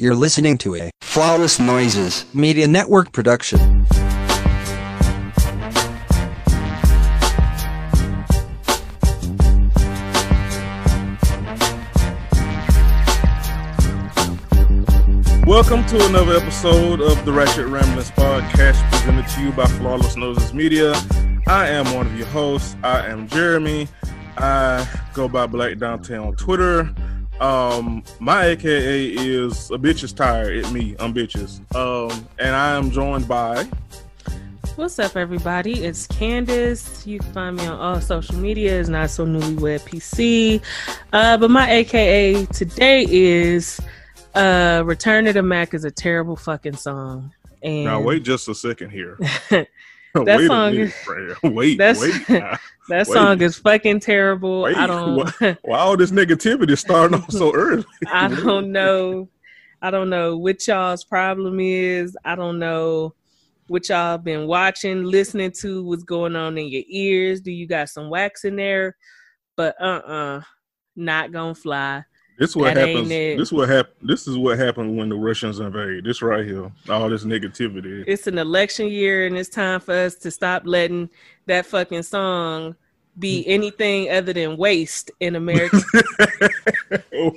[0.00, 2.24] You're listening to a Flawless Noises.
[2.34, 3.58] Media Network production.
[15.44, 20.54] Welcome to another episode of the Ratchet Ramblings podcast presented to you by Flawless Noses
[20.54, 20.94] Media.
[21.46, 22.74] I am one of your hosts.
[22.82, 23.86] I am Jeremy.
[24.38, 26.90] I go by Black Dante on Twitter.
[27.40, 30.94] Um, my AKA is a bitch is tired at me.
[31.00, 31.60] I'm bitches.
[31.74, 33.66] Um, and I am joined by
[34.76, 35.84] What's up, everybody?
[35.84, 37.06] It's Candace.
[37.06, 38.80] You can find me on all social media.
[38.80, 40.62] It's not so newlywed PC.
[41.12, 43.78] Uh, but my AKA today is
[44.34, 47.30] uh, "Return to the Mack" is a terrible fucking song.
[47.62, 48.00] And now.
[48.00, 49.18] Wait just a second here.
[50.24, 51.36] That wait song minute, Freya.
[51.44, 52.26] Wait, That's- wait.
[52.28, 53.06] that Wait.
[53.06, 54.62] song is fucking terrible.
[54.62, 55.16] Wait, I don't.
[55.16, 57.84] why, why all this negativity starting off so early?
[58.08, 59.28] I don't know.
[59.80, 62.16] I don't know what y'all's problem is.
[62.24, 63.14] I don't know
[63.68, 67.40] what y'all been watching, listening to, what's going on in your ears.
[67.40, 68.96] Do you got some wax in there?
[69.56, 70.40] But uh uh
[70.96, 72.02] not gonna fly.
[72.40, 73.10] This what That happens.
[73.10, 76.04] This what hap- This is what happened when the Russians invade.
[76.04, 78.02] This right here, all this negativity.
[78.06, 81.10] It's an election year and it's time for us to stop letting
[81.44, 82.76] that fucking song
[83.18, 85.82] be anything other than waste in America.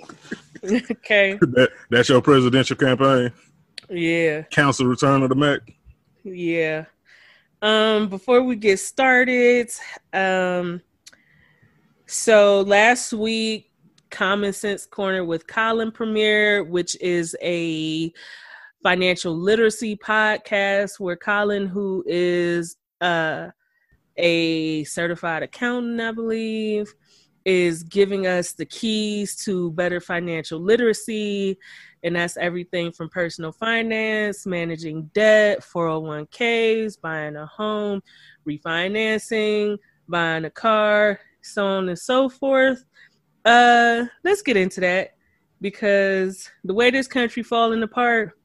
[0.63, 1.33] Okay.
[1.41, 3.33] that, that's your presidential campaign.
[3.89, 4.43] Yeah.
[4.43, 5.59] Council return of the Mack.
[6.23, 6.85] Yeah.
[7.61, 9.69] Um, before we get started,
[10.13, 10.81] um,
[12.05, 13.72] so last week,
[14.13, 18.13] Common Sense Corner with Colin premiere, which is a
[18.83, 23.49] financial literacy podcast where Colin, who is uh,
[24.17, 26.93] a certified accountant, I believe,
[27.43, 31.57] is giving us the keys to better financial literacy
[32.03, 38.03] and that's everything from personal finance, managing debt, 401ks, buying a home,
[38.47, 42.83] refinancing, buying a car, so on and so forth.
[43.45, 45.15] Uh, let's get into that
[45.61, 48.37] because the way this country falling apart,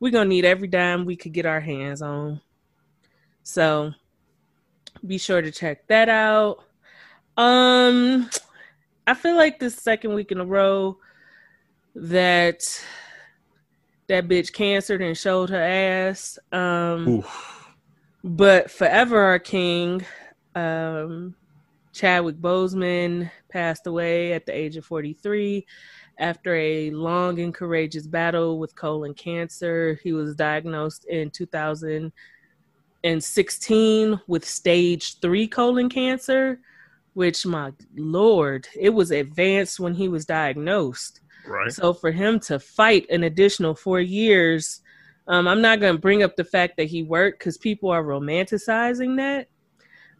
[0.00, 2.40] we're gonna need every dime we could get our hands on.
[3.42, 3.92] So
[5.06, 6.64] be sure to check that out.
[7.36, 8.30] Um,
[9.06, 10.98] I feel like this second week in a row
[11.94, 12.62] that
[14.06, 16.38] that bitch cancered and showed her ass.
[16.52, 17.74] Um, Oof.
[18.22, 20.04] but forever our king,
[20.54, 21.34] um,
[21.94, 25.64] Chadwick Boseman passed away at the age of 43
[26.18, 29.98] after a long and courageous battle with colon cancer.
[30.02, 36.58] He was diagnosed in 2016 with stage three colon cancer,
[37.14, 41.20] which, my lord, it was advanced when he was diagnosed.
[41.46, 41.72] Right.
[41.72, 44.80] So for him to fight an additional four years,
[45.28, 48.02] um, I'm not going to bring up the fact that he worked because people are
[48.02, 49.46] romanticizing that.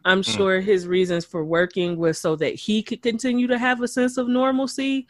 [0.05, 0.37] I'm Mm.
[0.37, 4.17] sure his reasons for working was so that he could continue to have a sense
[4.19, 5.07] of normalcy.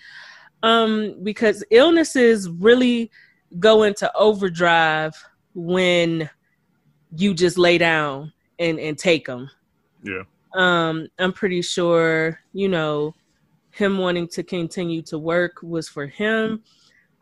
[0.63, 3.11] Um, because illnesses really
[3.59, 5.13] go into overdrive
[5.55, 6.31] when
[7.17, 9.49] you just lay down and, and take them
[10.03, 10.23] Yeah.
[10.55, 13.15] um i'm pretty sure you know
[13.71, 16.63] him wanting to continue to work was for him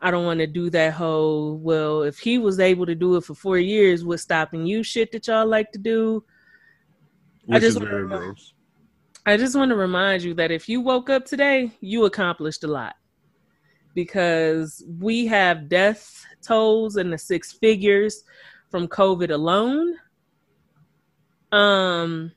[0.01, 3.23] i don't want to do that whole well if he was able to do it
[3.23, 6.23] for four years what's stopping you shit that y'all like to do
[7.51, 8.53] I just is very gross.
[9.25, 12.67] i just want to remind you that if you woke up today you accomplished a
[12.67, 12.95] lot
[13.95, 18.23] because we have death tolls in the six figures
[18.69, 19.95] from covid alone
[21.51, 22.31] um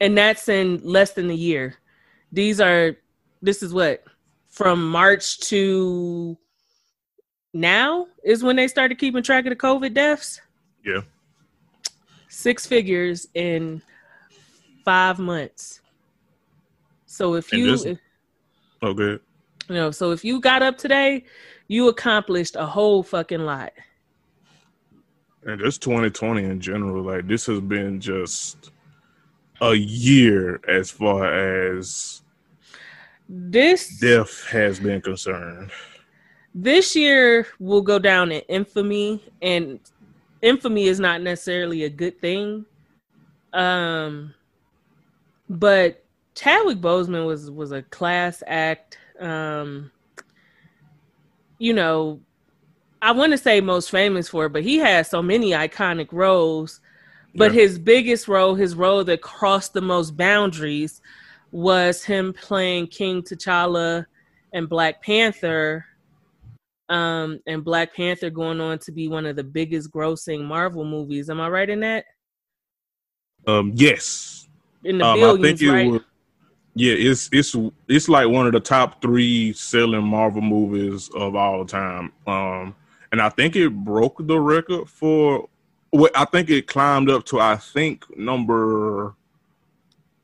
[0.00, 1.74] and that's in less than a year
[2.32, 2.96] these are
[3.42, 4.02] this is what
[4.48, 6.36] from march to
[7.52, 10.40] now is when they started keeping track of the covid deaths
[10.84, 11.02] Yeah.
[12.28, 13.80] six figures in
[14.86, 15.80] five months
[17.06, 17.98] so if And you this- if-
[18.82, 19.20] Oh, good.
[19.68, 21.24] you know so if you got up today
[21.68, 23.72] you accomplished a whole fucking lot
[25.44, 28.70] And just 2020 in general, like this has been just
[29.60, 31.24] a year as far
[31.68, 32.22] as
[33.28, 35.70] this death has been concerned.
[36.54, 39.80] this year will go down in infamy and
[40.42, 42.64] infamy is not necessarily a good thing
[43.52, 44.32] um
[45.48, 46.04] but
[46.34, 49.90] Chadwick Boseman was was a class act um
[51.58, 52.20] you know
[53.02, 56.80] I want to say most famous for it, but he had so many iconic roles
[57.34, 57.60] but Yeah.
[57.62, 61.00] his biggest role his role that crossed the most boundaries
[61.52, 64.04] was him playing King T'Challa
[64.52, 65.86] and Black Panther
[66.88, 71.28] Um, and Black Panther going on to be one of the biggest grossing Marvel movies.
[71.30, 72.04] Am I right in that?
[73.46, 74.46] Um, yes.
[74.86, 75.86] In the Um, I billions, think it right?
[75.92, 76.02] was.
[76.74, 77.56] Yeah, it's it's
[77.88, 82.12] it's like one of the top three selling Marvel movies of all time.
[82.26, 82.74] Um,
[83.12, 85.48] and I think it broke the record for.
[85.92, 89.14] Well, I think it climbed up to I think number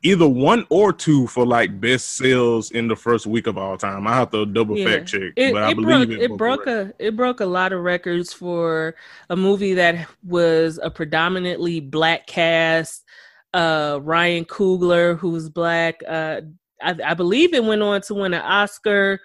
[0.03, 4.06] either one or two for like best sales in the first week of all time.
[4.06, 4.85] I have to double Yeah.
[4.85, 7.47] fact check, it, but I it believe broke it, it broke a it broke a
[7.47, 8.94] lot of records for
[9.31, 13.05] a movie that was a predominantly black cast.
[13.54, 16.40] Uh, Ryan Coogler, who's black, uh,
[16.82, 19.20] I, I believe it went on to win an Oscar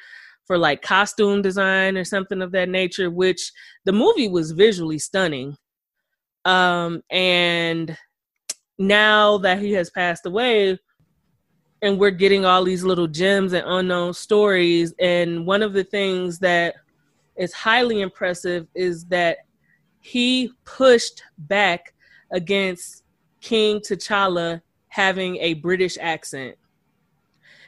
[0.46, 3.10] for like costume design or something of that nature.
[3.10, 3.52] Which
[3.86, 5.58] the movie was visually stunning.
[6.46, 7.98] Um, and
[8.78, 10.78] now that he has passed away,
[11.82, 14.94] and we're getting all these little gems and unknown stories.
[15.00, 16.76] And one of the things that
[17.36, 19.38] is highly impressive is that
[20.00, 21.94] he pushed back
[22.32, 23.04] against
[23.48, 26.58] King T'Challa having a British accent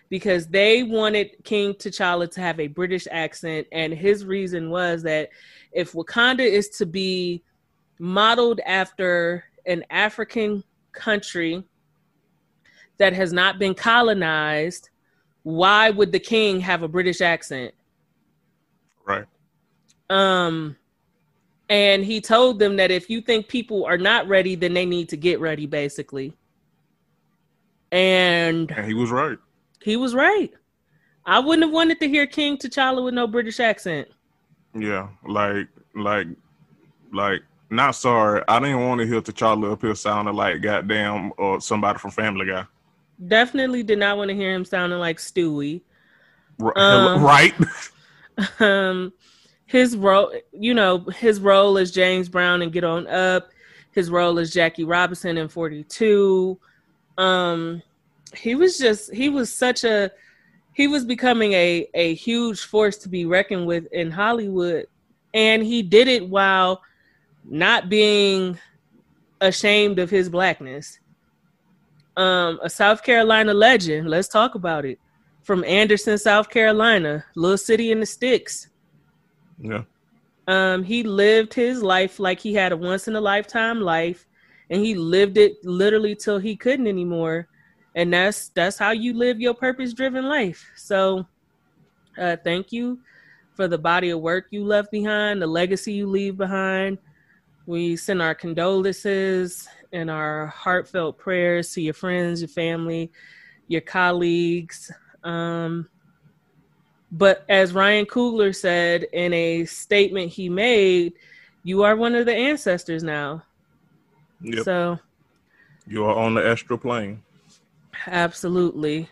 [0.10, 3.66] because they wanted King T'Challa to have a British accent.
[3.72, 5.30] And his reason was that
[5.72, 7.44] if Wakanda is to be
[7.98, 11.64] modeled after an African country
[12.98, 14.90] that has not been colonized,
[15.44, 17.74] why would the king have a British accent?
[19.06, 19.26] right.
[20.10, 20.76] Um,
[21.70, 25.10] and he told them that if you think people are not ready, then they need
[25.10, 26.34] to get ready, basically.
[27.92, 29.38] And And he was right.
[29.82, 30.52] he was right.
[31.26, 34.08] I wouldn't have wanted to hear King T'Challa with no British accent.
[34.74, 36.28] Yeah, like like
[37.14, 38.44] like not sorry.
[38.48, 42.48] I didn't want to hear T'Challa up here sounding like goddamn or somebody from Family
[42.48, 42.66] Guy.
[43.28, 45.82] Definitely did not want to hear him sounding like Stewie.
[46.76, 47.54] Um, right?
[48.60, 49.14] um
[49.70, 53.50] his role you know his role as james brown and get on up
[53.92, 56.60] his role as jackie robinson in 42
[57.20, 57.82] um
[58.36, 60.12] he was just he was such a
[60.74, 64.88] he was becoming a a huge force to be reckoned with in hollywood.
[65.36, 66.82] And he did it while
[67.46, 68.58] not being
[69.42, 71.00] ashamed of his blackness.
[72.18, 75.00] Um a south carolina legend let's talk about it
[75.44, 78.68] from Anderson, South Carolina, little city in the sticks.
[79.60, 79.84] Yeah.
[80.48, 84.26] Um, he lived his life like he had a once in a lifetime life,
[84.70, 87.48] and he lived it literally till he couldn't anymore.
[87.96, 90.66] And that's that's how you live your purpose driven life.
[90.76, 91.28] So,
[92.18, 93.00] uh, thank you
[93.54, 96.98] for the body of work you left behind, the legacy you leave behind.
[97.66, 103.12] We send our condolences and our heartfelt prayers to your friends, your family,
[103.68, 104.92] your colleagues.
[105.24, 105.88] Um,
[107.12, 111.14] but as Ryan Coogler said in a statement he made,
[111.64, 113.44] you are one of the ancestors now.
[114.42, 114.64] Yep.
[114.64, 115.00] So,
[115.88, 117.24] you are on the astral plane.
[118.08, 119.10] absolutely.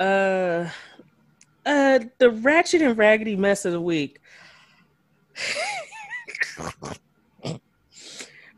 [0.00, 0.68] Uh,
[1.64, 4.20] uh, the ratchet and raggedy mess of the week.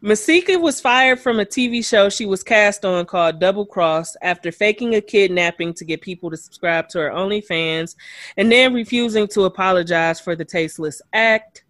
[0.07, 4.53] Masika was fired from a TV show she was cast on called Double Cross after
[4.53, 7.97] faking a kidnapping to get people to subscribe to her OnlyFans
[8.37, 11.65] and then refusing to apologize for the tasteless act.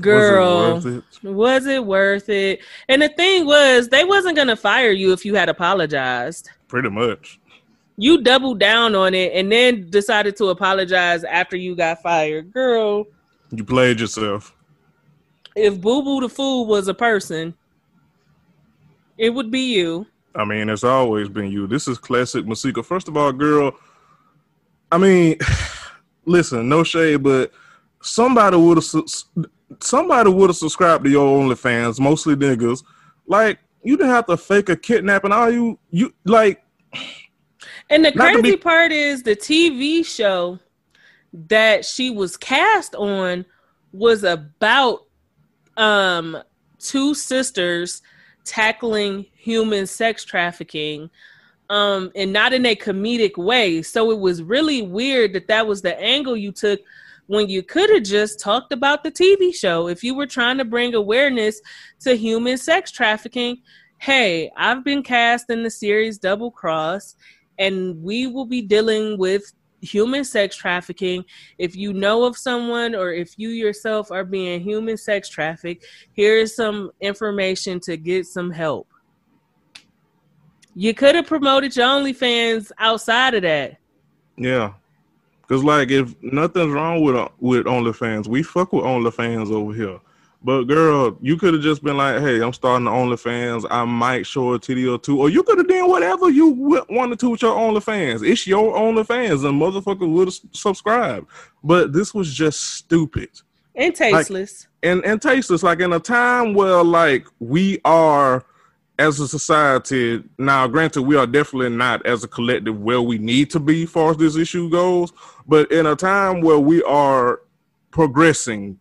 [0.00, 1.28] Girl, Was it worth it?
[1.34, 2.60] was it worth it?
[2.88, 6.48] And the thing was, they wasn't gonna fire you if you had apologized.
[6.68, 7.38] Pretty much.
[7.98, 12.54] You doubled down on it and then decided to apologize after you got fired.
[12.54, 13.04] Girl,
[13.50, 14.54] You played yourself.
[15.54, 17.54] If Boo Boo the Fool was a person,
[19.18, 20.06] it would be you.
[20.34, 21.66] I mean, it's always been you.
[21.66, 22.82] This is classic Masika.
[22.82, 23.76] First of all, girl,
[24.90, 25.38] I mean,
[26.24, 27.52] listen, no shade, but
[28.02, 29.04] somebody would have
[29.80, 32.82] somebody would have subscribed to your OnlyFans, mostly niggas.
[33.26, 35.32] Like, you didn't have to fake a kidnapping.
[35.32, 36.64] All you you like
[37.90, 40.58] And the crazy be- part is the TV show
[41.32, 43.44] that she was cast on
[43.92, 45.03] was about
[45.76, 46.38] um
[46.78, 48.02] two sisters
[48.44, 51.08] tackling human sex trafficking
[51.70, 53.82] um and not in a comedic way.
[53.82, 56.80] So it was really weird that that was the angle you took
[57.26, 59.88] when you could have just talked about the TV show.
[59.88, 61.60] If you were trying to bring awareness
[62.00, 63.62] to human sex trafficking
[64.04, 67.14] hey i've been cast in the series double cross
[67.58, 69.54] and we will be dealing with
[69.84, 71.24] human sex trafficking.
[71.58, 76.36] If you know of someone or if you yourself are being human sex trafficked, here
[76.38, 78.88] is some information to get some help.
[80.74, 83.76] You could have promoted your OnlyFans outside of that.
[84.36, 84.72] yeah.
[85.46, 90.00] Cause like if nothing's wrong with uh, with OnlyFans, we fuck with OnlyFans over here.
[90.44, 93.66] But girl, you could have just been like, "Hey, I'm starting the OnlyFans.
[93.70, 96.48] I might show a titty or two, or you could have done whatever you
[96.90, 98.22] wanted to with your OnlyFans.
[98.22, 101.28] It's your OnlyFans, and motherfucker would have subscribed.
[101.64, 103.30] But this was just stupid
[103.74, 105.62] and tasteless, like, and and tasteless.
[105.62, 108.44] Like in a time where like we are
[108.98, 110.66] as a society now.
[110.68, 114.18] Granted, we are definitely not as a collective where we need to be, far as
[114.18, 115.12] this issue goes.
[115.48, 117.40] But in a time where we are
[117.90, 118.78] progressing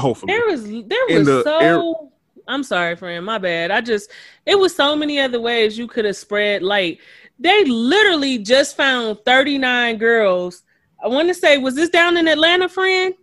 [0.00, 1.58] Hopefully, there was there was the so.
[1.58, 2.10] Air-
[2.48, 3.24] I'm sorry, friend.
[3.24, 3.70] My bad.
[3.70, 4.10] I just
[4.44, 7.00] it was so many other ways you could have spread Like
[7.38, 10.62] They literally just found 39 girls.
[11.02, 13.14] I want to say, was this down in Atlanta, friend?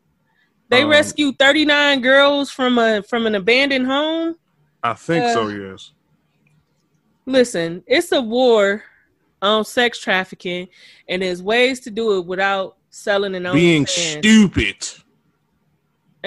[0.70, 4.36] They um, rescued 39 girls from a from an abandoned home.
[4.84, 5.48] I think uh, so.
[5.50, 5.92] Yes.
[7.26, 8.84] Listen, it's a war
[9.42, 10.68] on sex trafficking,
[11.10, 14.88] and there's ways to do it without selling and being stupid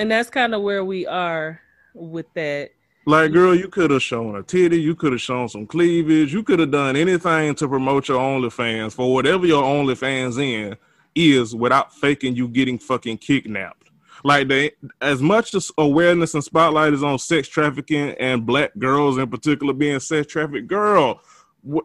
[0.01, 1.61] and that's kind of where we are
[1.93, 2.71] with that.
[3.05, 6.43] Like, girl, you could have shown a titty, you could have shown some cleavage, you
[6.43, 10.77] could have done anything to promote your OnlyFans for whatever your OnlyFans in
[11.15, 13.91] is without faking you getting fucking kidnapped.
[14.25, 19.19] Like they, as much as awareness and spotlight is on sex trafficking and black girls
[19.19, 21.21] in particular being sex trafficked, girl,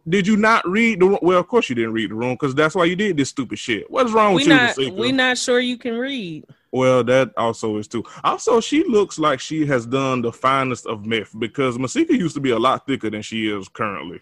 [0.07, 1.19] did you not read the?
[1.21, 3.59] Well, of course you didn't read the room because that's why you did this stupid
[3.59, 3.91] shit.
[3.91, 4.93] What's wrong we with not, you?
[4.93, 6.45] We're not sure you can read.
[6.75, 8.03] Well, that also is too.
[8.21, 12.41] Also, she looks like she has done the finest of meth because Masika used to
[12.41, 14.19] be a lot thicker than she is currently.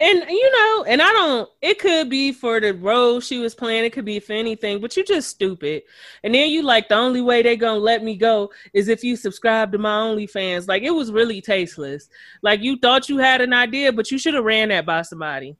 [0.00, 1.50] And you know, and I don't.
[1.60, 3.84] It could be for the role she was playing.
[3.84, 4.80] It could be for anything.
[4.80, 5.82] But you're just stupid.
[6.22, 9.14] And then you like the only way they gonna let me go is if you
[9.16, 10.68] subscribe to my OnlyFans.
[10.68, 12.08] Like it was really tasteless.
[12.42, 15.54] Like you thought you had an idea, but you should have ran that by somebody.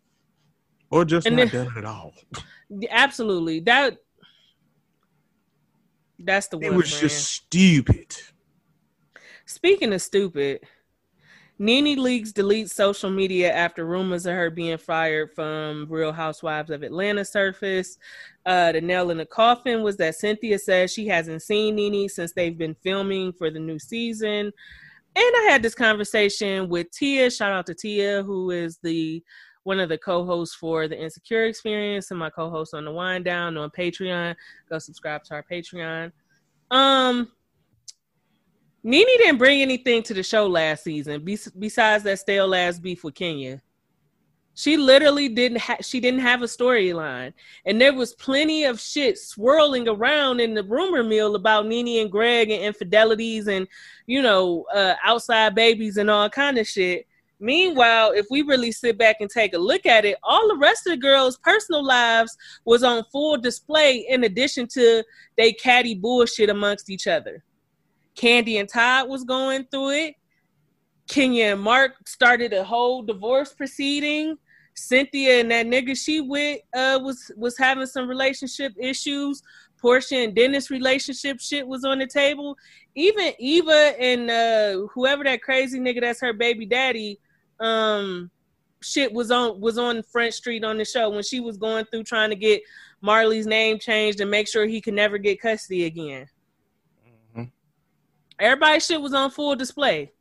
[0.90, 2.14] Or just and not then, done it at all.
[2.90, 3.60] Absolutely.
[3.60, 3.98] That
[6.25, 6.66] that's the one.
[6.66, 8.16] It was just stupid.
[9.47, 10.61] Speaking of stupid,
[11.59, 16.83] Nene Leakes deletes social media after rumors of her being fired from Real Housewives of
[16.83, 17.97] Atlanta surface.
[18.45, 22.33] Uh, the nail in the coffin was that Cynthia says she hasn't seen Nene since
[22.33, 24.52] they've been filming for the new season.
[25.16, 27.31] And I had this conversation with Tia.
[27.31, 29.23] Shout out to Tia, who is the
[29.64, 33.56] one of the co-hosts for the Insecure Experience and my co-host on the Wind Down
[33.56, 34.35] on Patreon.
[34.71, 36.12] Go subscribe to our Patreon.
[36.71, 37.33] Um,
[38.83, 41.25] Nene didn't bring anything to the show last season
[41.59, 43.62] besides that stale ass beef with Kenya.
[44.56, 47.33] She literally didn't have she didn't have a storyline.
[47.64, 52.12] And there was plenty of shit swirling around in the rumor mill about Nene and
[52.12, 53.66] Greg and infidelities and
[54.06, 57.09] you know, uh, outside babies and all kind of shit.
[57.44, 60.86] Meanwhile, if we really sit back and take a look at it, all the rest
[60.86, 62.34] of the girls' personal lives
[62.64, 65.04] was on full display in addition to
[65.36, 67.44] they catty bullshit amongst each other.
[68.14, 70.14] Candy and Todd was going through it.
[71.06, 74.38] Kenya and Mark started a whole divorce proceeding.
[74.74, 79.42] Cynthia and that nigga she with uh was was having some relationship issues.
[79.78, 82.56] Portia and Dennis relationship shit was on the table.
[82.94, 87.20] Even Eva and uh whoever that crazy nigga that's her baby daddy
[87.61, 88.30] um
[88.82, 92.04] shit was on was on Front Street on the show when she was going through
[92.04, 92.62] trying to get
[93.00, 96.26] Marley's name changed and make sure he could never get custody again.
[97.37, 97.44] Mm-hmm.
[98.38, 100.12] Everybody's shit was on full display.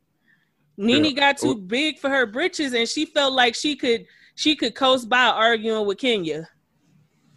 [0.78, 1.12] Nene yeah.
[1.12, 5.08] got too big for her britches and she felt like she could she could coast
[5.10, 6.50] by arguing with Kenya.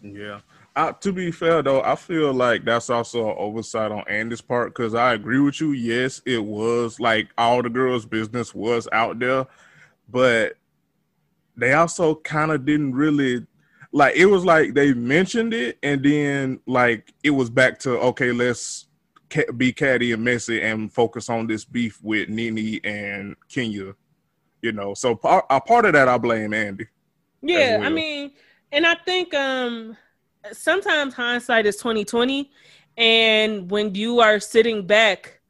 [0.02, 0.40] Yeah.
[0.74, 4.74] Uh, to be fair though, I feel like that's also an oversight on Andy's part
[4.74, 5.72] because I agree with you.
[5.72, 9.46] Yes, it was like all the girls' business was out there,
[10.08, 10.54] but
[11.56, 13.46] they also kind of didn't really
[13.92, 18.32] like it was like they mentioned it and then like it was back to okay
[18.32, 18.86] let's
[19.56, 23.94] be catty and messy and focus on this beef with Nene and Kenya
[24.62, 26.86] you know so part, a part of that i blame andy
[27.42, 27.86] yeah well.
[27.86, 28.32] i mean
[28.72, 29.96] and i think um
[30.52, 32.50] sometimes hindsight is 2020
[32.96, 35.40] and when you are sitting back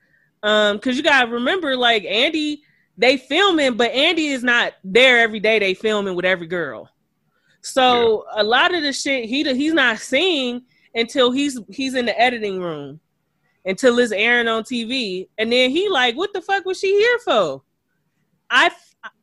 [0.43, 2.63] um because you gotta remember like andy
[2.99, 5.59] they filming, but Andy is not there every day.
[5.59, 6.91] They filming with every girl.
[7.61, 8.43] So yeah.
[8.43, 10.63] a lot of the shit he he's not seeing
[10.95, 13.01] until he's he's in the editing room,
[13.65, 17.19] until it's airing on TV, and then he like, what the fuck was she here
[17.25, 17.63] for?
[18.51, 18.71] I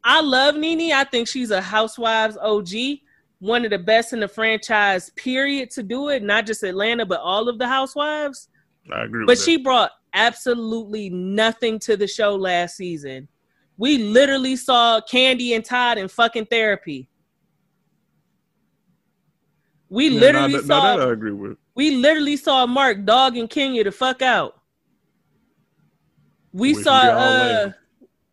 [0.04, 0.94] I love Nene.
[0.94, 2.70] I think she's a Housewives OG,
[3.40, 5.10] one of the best in the franchise.
[5.12, 5.72] Period.
[5.72, 8.50] To do it, not just Atlanta, but all of the Housewives.
[8.92, 9.26] I agree.
[9.26, 13.28] But she brought absolutely nothing to the show last season.
[13.78, 17.10] We literally saw Candy and Todd in fucking therapy.
[19.90, 21.58] We Yeah, literally that- saw that I agree with.
[21.76, 24.60] we literally saw Mark dogging Kenya the fuck out.
[26.52, 27.72] We saw we got all uh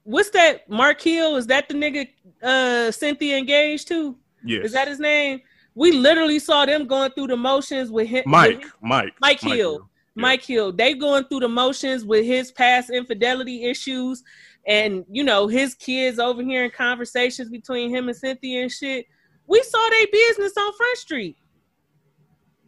[0.04, 0.68] what's that?
[0.68, 1.36] Mark Hill?
[1.36, 2.08] Is that the nigga
[2.42, 4.16] uh Cynthia engaged to?
[4.44, 4.66] Yes.
[4.66, 5.40] Is that his name?
[5.74, 8.58] We literally saw them going through the motions with him Mike?
[8.62, 9.14] with Mike.
[9.20, 9.72] Mike Hill.
[9.80, 10.22] Yeah.
[10.22, 10.72] Mike Hill.
[10.72, 14.22] They going through the motions with his past infidelity issues
[14.66, 19.06] and you know his kids over here in conversations between him and Cynthia and shit.
[19.46, 21.36] We saw their business on Front Street.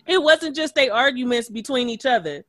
[0.07, 2.45] It wasn't just their arguments between each other.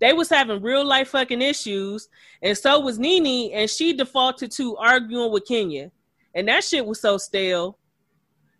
[0.00, 2.08] They was having real life fucking issues,
[2.42, 5.92] and so was Nene, and she defaulted to arguing with Kenya.
[6.34, 7.78] And that shit was so stale.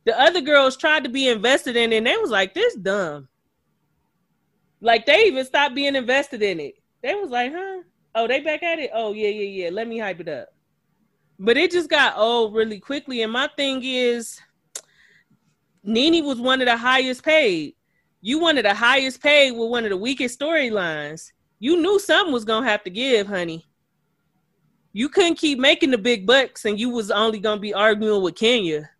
[0.04, 3.28] The other girls tried to be invested in it, and they was like, this dumb.
[4.80, 6.74] Like they even stopped being invested in it.
[7.02, 7.82] They was like, huh?
[8.14, 8.90] Oh, they back at it?
[8.92, 9.70] Oh, yeah, yeah, yeah.
[9.70, 10.48] Let me hype it up.
[11.38, 13.22] But it just got old really quickly.
[13.22, 14.40] And my thing is,
[15.82, 17.74] Nene was one of the highest paid.
[18.20, 21.32] You one of the highest paid with one of the weakest storylines.
[21.58, 23.66] You knew something was gonna have to give, honey.
[24.92, 28.34] You couldn't keep making the big bucks and you was only gonna be arguing with
[28.34, 28.90] Kenya.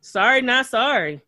[0.00, 1.20] Sorry, not sorry.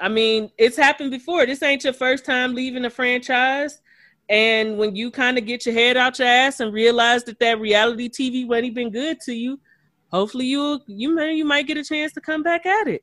[0.00, 1.46] I mean, it's happened before.
[1.46, 3.80] This ain't your first time leaving a franchise.
[4.28, 7.60] And when you kind of get your head out your ass and realize that that
[7.60, 9.60] reality TV wasn't even good to you,
[10.10, 13.02] hopefully you you may you might get a chance to come back at it.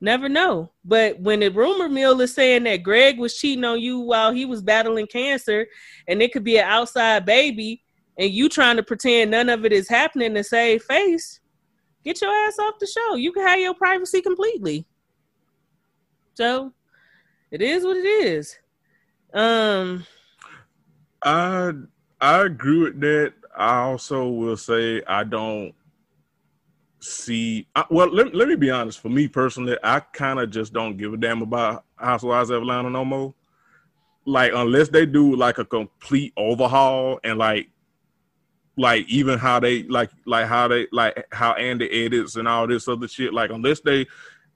[0.00, 0.70] Never know.
[0.84, 4.44] But when the rumor mill is saying that Greg was cheating on you while he
[4.44, 5.66] was battling cancer,
[6.08, 7.82] and it could be an outside baby,
[8.18, 11.40] and you trying to pretend none of it is happening to save face,
[12.04, 13.14] get your ass off the show.
[13.14, 14.84] You can have your privacy completely.
[16.34, 16.72] So
[17.50, 18.58] it is what it is.
[19.32, 20.06] Um
[21.22, 21.72] I
[22.20, 23.34] I agree with that.
[23.56, 25.74] I also will say I don't
[27.00, 27.66] see.
[27.74, 29.00] I, well, let, let me be honest.
[29.00, 32.90] For me personally, I kind of just don't give a damn about Housewives of Atlanta
[32.90, 33.34] no more.
[34.24, 37.68] Like unless they do like a complete overhaul and like
[38.76, 42.88] like even how they like like how they like how Andy edits and all this
[42.88, 43.34] other shit.
[43.34, 44.06] Like unless they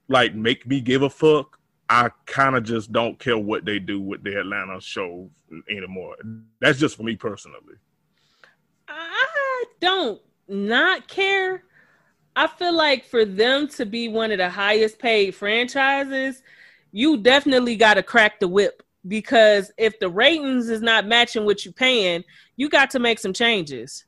[0.09, 1.56] like make me give a fuck,
[1.89, 5.31] I kind of just don't care what they do with the Atlanta show
[5.71, 6.17] anymore.
[6.61, 7.77] That's just for me personally.
[8.89, 11.63] I don't not care.
[12.35, 16.43] I feel like for them to be one of the highest paid franchises,
[16.93, 21.65] you definitely got to crack the whip because if the ratings is not matching what
[21.65, 22.25] you're paying,
[22.57, 24.05] you got to make some changes.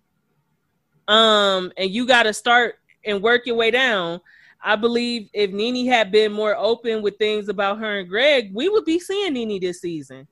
[1.07, 4.21] Um, and you got to start and work your way down.
[4.62, 8.68] I believe if Nene had been more open with things about her and Greg, we
[8.68, 10.27] would be seeing Nene this season.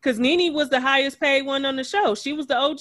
[0.00, 2.14] Because Nene was the highest paid one on the show.
[2.14, 2.80] She was the OG.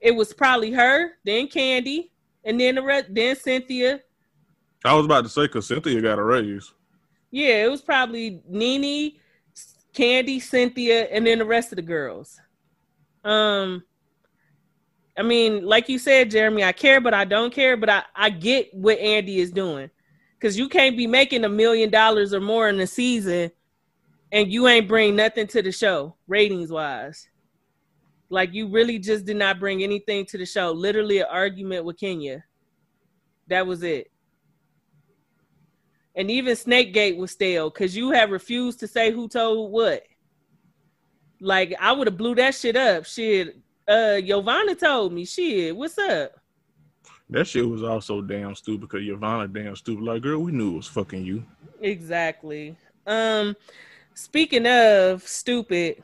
[0.00, 2.12] It was probably her, then Candy,
[2.44, 4.00] and then the re- then Cynthia.
[4.84, 6.72] I was about to say because Cynthia got a raise.
[7.30, 9.12] Yeah, it was probably Nene,
[9.94, 12.38] Candy, Cynthia, and then the rest of the girls.
[13.24, 13.82] Um,
[15.16, 17.76] I mean, like you said, Jeremy, I care, but I don't care.
[17.76, 19.90] But I, I get what Andy is doing.
[20.40, 23.50] Cause you can't be making a million dollars or more in a season
[24.34, 27.28] and you ain't bring nothing to the show, ratings wise.
[28.30, 30.72] Like you really just did not bring anything to the show.
[30.72, 32.42] Literally an argument with Kenya.
[33.46, 34.10] That was it.
[36.16, 40.02] And even Snakegate was stale because you have refused to say who told what.
[41.40, 43.04] Like I would have blew that shit up.
[43.04, 43.56] Shit,
[43.88, 45.24] uh Yovanna told me.
[45.24, 46.32] Shit, what's up?
[47.30, 50.04] That shit was also damn stupid because Yvonne damn stupid.
[50.04, 51.44] Like, girl, we knew it was fucking you.
[51.80, 52.76] Exactly.
[53.06, 53.56] Um,
[54.14, 56.02] speaking of stupid,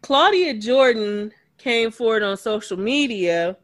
[0.00, 3.56] Claudia Jordan came forward on social media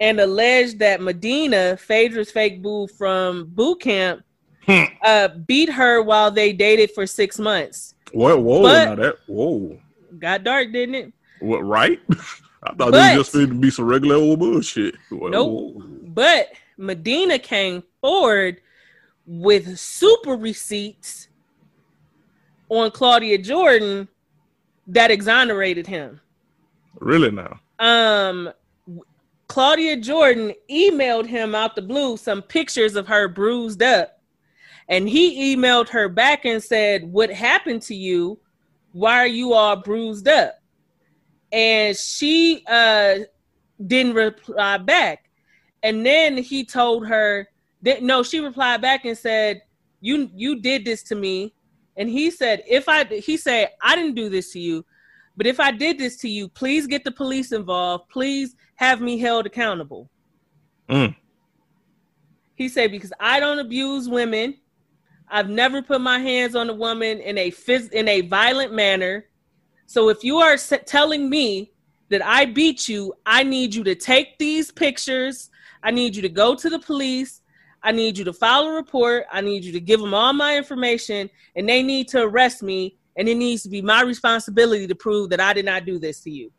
[0.00, 4.22] and alleged that Medina, Phaedra's fake boo from boot camp,
[4.66, 4.84] Hmm.
[5.02, 7.94] uh, beat her while they dated for six months.
[8.12, 8.42] What?
[8.42, 9.80] Whoa, But- that whoa.
[10.18, 11.12] Got dark, didn't it?
[11.40, 11.64] What?
[11.64, 12.00] Right?
[12.62, 14.96] I thought But- it just going to be some regular old bullshit.
[15.10, 15.28] Whoa.
[15.28, 15.82] Nope.
[16.14, 18.60] But Medina came forward
[19.26, 21.28] with super receipts
[22.68, 24.08] on Claudia Jordan
[24.86, 26.20] that exonerated him.
[26.98, 27.60] Really now?
[27.78, 28.52] Um,
[29.46, 34.20] Claudia Jordan emailed him out the blue some pictures of her bruised up,
[34.88, 38.38] and he emailed her back and said, "What happened to you?
[38.92, 40.59] Why are you all bruised up?"
[41.52, 43.20] And she uh
[43.86, 45.30] didn't reply back.
[45.82, 47.48] And then he told her
[47.82, 49.62] that no, she replied back and said,
[50.00, 51.54] "You you did this to me."
[51.96, 54.84] And he said, "If I," he said, "I didn't do this to you."
[55.36, 58.10] But if I did this to you, please get the police involved.
[58.10, 60.10] Please have me held accountable.
[60.88, 61.16] Mm.
[62.54, 64.58] He said because I don't abuse women.
[65.28, 69.26] I've never put my hands on a woman in a phys- in a violent manner.
[69.90, 71.72] So if you are telling me
[72.10, 75.50] that I beat you, I need you to take these pictures.
[75.82, 77.40] I need you to go to the police.
[77.82, 79.24] I need you to file a report.
[79.32, 82.98] I need you to give them all my information, and they need to arrest me.
[83.16, 86.20] And it needs to be my responsibility to prove that I did not do this
[86.20, 86.52] to you.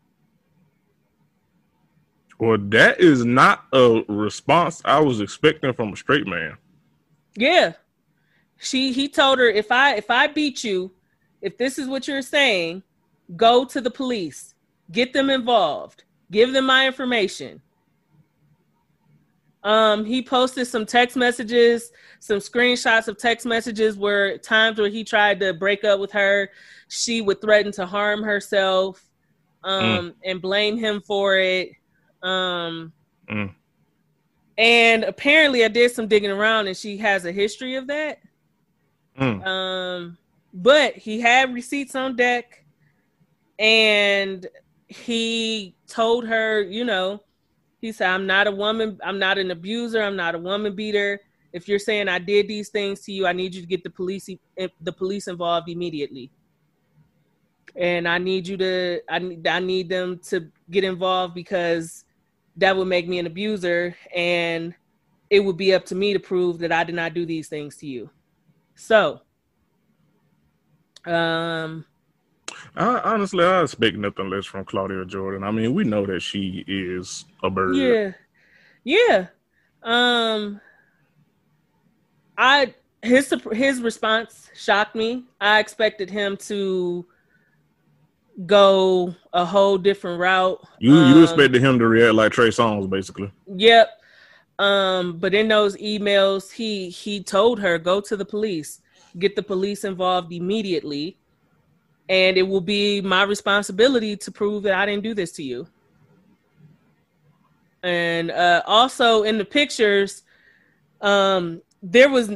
[2.38, 6.58] Well, that is not a response I was expecting from a straight man.
[7.34, 7.72] Yeah.
[8.58, 10.92] She he told her if I if I beat you,
[11.40, 12.82] if this is what you're saying,
[13.36, 14.54] go to the police.
[14.90, 16.04] Get them involved.
[16.30, 17.60] Give them my information.
[19.64, 25.04] Um he posted some text messages, some screenshots of text messages where times where he
[25.04, 26.50] tried to break up with her,
[26.88, 29.08] she would threaten to harm herself
[29.64, 31.70] um and blame him for it.
[32.22, 32.92] Um
[33.30, 33.54] Mm.
[34.58, 38.18] and apparently I did some digging around and she has a history of that.
[39.16, 39.46] Mm.
[39.46, 40.18] Um,
[40.52, 42.61] but he had receipts on deck,
[43.58, 44.46] and
[44.88, 47.22] he told her, you know,
[47.80, 48.98] he said, "I'm not a woman.
[49.02, 50.02] I'm not an abuser.
[50.02, 51.20] I'm not a woman beater.
[51.52, 53.90] If you're saying I did these things to you, I need you to get the
[53.90, 54.28] police
[54.80, 56.30] the police involved immediately."
[57.74, 62.04] And I need you to I need I need them to get involved because
[62.56, 64.74] that would make me an abuser and
[65.30, 67.76] it would be up to me to prove that I did not do these things
[67.78, 68.10] to you.
[68.74, 69.22] So,
[71.06, 71.86] um,
[72.76, 75.44] I, honestly, I expect nothing less from Claudia Jordan.
[75.44, 77.76] I mean, we know that she is a bird.
[77.76, 78.12] yeah,
[78.84, 79.26] yeah.
[79.82, 80.60] Um,
[82.38, 85.24] I his his response shocked me.
[85.40, 87.04] I expected him to
[88.46, 90.62] go a whole different route.
[90.78, 93.30] You you Um, expected him to react like Trey Songz, basically.
[93.46, 93.88] Yep.
[94.58, 98.80] Um, but in those emails, he he told her go to the police,
[99.18, 101.18] get the police involved immediately,
[102.08, 105.66] and it will be my responsibility to prove that I didn't do this to you.
[107.82, 110.22] And uh, also in the pictures,
[111.00, 112.30] um, there was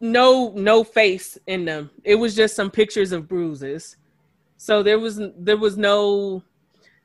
[0.00, 1.90] no no face in them.
[2.04, 3.96] It was just some pictures of bruises.
[4.56, 6.42] So there was there was no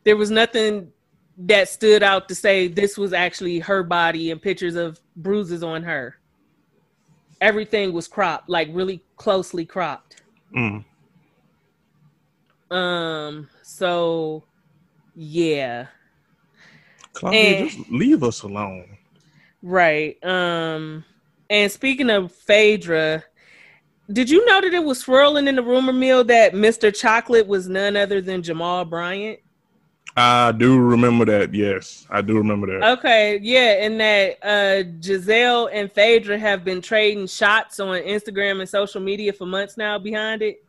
[0.03, 0.91] there was nothing
[1.37, 5.83] that stood out to say this was actually her body and pictures of bruises on
[5.83, 6.17] her.
[7.41, 10.21] Everything was cropped, like really closely cropped.
[10.55, 10.85] Mm.
[12.73, 14.43] Um, so
[15.15, 15.87] yeah,
[17.13, 18.97] Claudia, And- just leave us alone.
[19.61, 20.23] right.
[20.23, 21.03] Um,
[21.49, 23.23] and speaking of Phaedra,
[24.11, 26.93] did you know that it was swirling in the rumor mill that Mr.
[26.93, 29.39] Chocolate was none other than Jamal Bryant?
[30.15, 31.53] I do remember that.
[31.53, 32.97] Yes, I do remember that.
[32.99, 38.69] Okay, yeah, and that uh Gizelle and Phaedra have been trading shots on Instagram and
[38.69, 40.63] social media for months now behind it.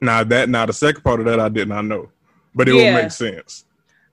[0.00, 2.10] Now that now the second part of that I did not know,
[2.54, 2.94] but it Yeah.
[2.94, 3.64] would make sense.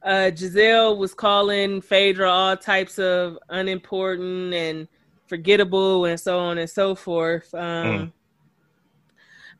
[0.03, 4.87] Uh Gizelle was calling Phaedra all types of unimportant and
[5.27, 7.53] forgettable and so on and so forth.
[7.53, 8.11] Um Mm.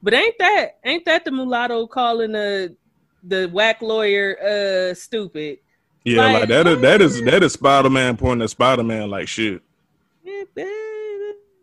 [0.04, 2.76] but ain't that ain't that the mulatto calling the
[3.24, 5.60] the whack lawyer uh stupid?
[6.04, 9.10] Yeah, Like- like, that is that is that is Spider Man pointing at Spider Man
[9.10, 9.62] like shit.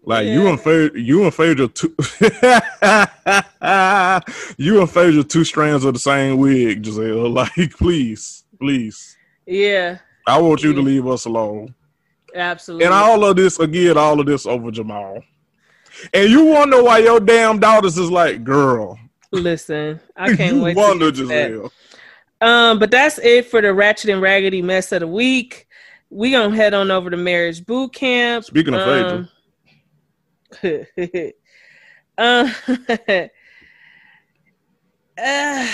[0.04, 1.94] Like you and Phaedra, you and Phaedra two,
[4.58, 7.32] you and Phaedra two strands of the same wig, Gizelle.
[7.32, 11.74] Like, please, please, Yeah, I want you to leave us alone.
[12.34, 12.86] absolutely.
[12.86, 15.22] And all of this again, all of this over Jamal.
[16.12, 18.98] And you wonder why your damn daughters is like, girl.
[19.30, 20.76] Listen, I can't you wait.
[20.76, 21.70] wonder, to that.
[22.40, 25.68] Um, but that's it for the Ratchet and Raggedy mess of the week.
[26.10, 28.44] We gonna head on over to marriage boot camp.
[28.44, 29.28] Speaking of Phaedra, um,
[32.18, 32.50] uh,
[35.18, 35.68] uh,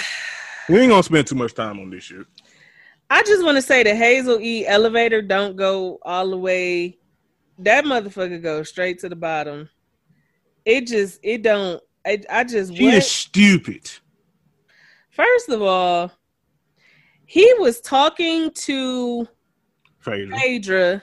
[0.69, 2.27] we ain't gonna spend too much time on this shit.
[3.11, 6.99] I just want to say the Hazel E elevator don't go all the way.
[7.59, 9.69] That motherfucker goes straight to the bottom.
[10.65, 11.83] It just it don't.
[12.07, 12.95] I, I just She what?
[12.95, 13.91] is stupid.
[15.11, 16.13] First of all,
[17.25, 19.27] he was talking to
[20.01, 20.39] Phaedra.
[20.39, 21.03] Phaedra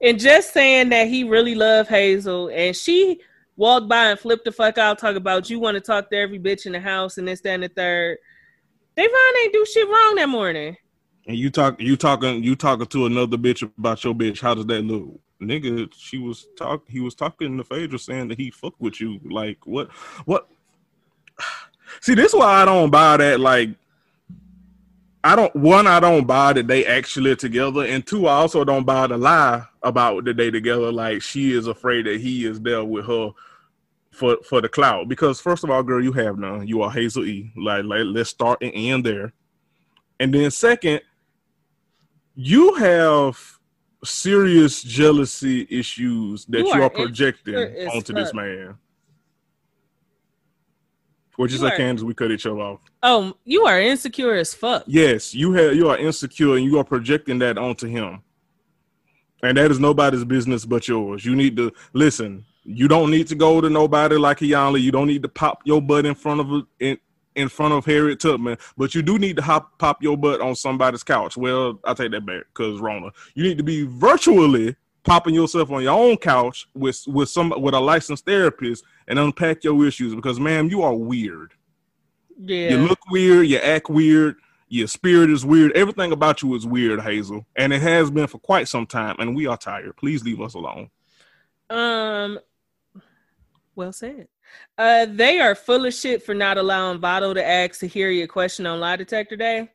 [0.00, 3.20] and just saying that he really loved Hazel and she
[3.56, 6.38] walked by and flipped the fuck out, talk about you want to talk to every
[6.38, 8.18] bitch in the house and this, that, and the third.
[8.96, 10.76] Davon ain't do shit wrong that morning.
[11.26, 14.40] And you talk, you talking, you talking to another bitch about your bitch.
[14.40, 15.92] How does that look, nigga?
[15.94, 16.84] She was talk.
[16.88, 19.20] He was talking to Phaedra saying that he fuck with you.
[19.24, 19.90] Like what?
[20.24, 20.48] What?
[22.00, 23.40] See, this is why I don't buy that.
[23.40, 23.70] Like,
[25.24, 28.84] I don't one, I don't buy that they actually together, and two, I also don't
[28.84, 30.92] buy the lie about that they together.
[30.92, 33.30] Like she is afraid that he is there with her
[34.12, 35.08] for for the cloud.
[35.08, 36.66] Because first of all, girl, you have none.
[36.66, 37.52] You are Hazel E.
[37.56, 39.32] Like, like let's start and end there.
[40.20, 41.00] And then second,
[42.34, 43.58] you have
[44.04, 47.56] serious jealousy issues that you, You are, are projecting
[47.88, 48.78] onto this man.
[51.38, 52.04] What you You say, are-?
[52.04, 52.80] We cut each other off.
[53.00, 54.82] Oh, you are insecure as fuck.
[54.88, 58.22] Yes, you have you are insecure and you are projecting that onto him.
[59.44, 61.24] And that is nobody's business but yours.
[61.24, 62.44] You need to listen.
[62.64, 64.80] You don't need to go to nobody like Iyanla.
[64.80, 66.98] You don't need to pop your butt in front of in
[67.36, 70.56] in front of Harriet Tubman, but you do need to hop pop your butt on
[70.56, 71.36] somebody's couch.
[71.36, 73.10] Well, I take that back because Rona.
[73.34, 74.74] You need to be virtually
[75.08, 79.64] popping yourself on your own couch with with some with a licensed therapist and unpack
[79.64, 81.52] your issues because, ma'am, you are weird.
[82.38, 82.70] Yeah.
[82.70, 84.36] You look weird, you act weird,
[84.68, 85.72] your spirit is weird.
[85.72, 87.44] Everything about you is weird, Hazel.
[87.56, 89.96] And it has been for quite some time, and we are tired.
[89.96, 90.90] Please leave us alone.
[91.70, 92.38] Um,
[93.74, 94.28] well said.
[94.76, 98.26] Uh, they are full of shit for not allowing Vado to ask to hear your
[98.26, 99.70] question on lie detector day.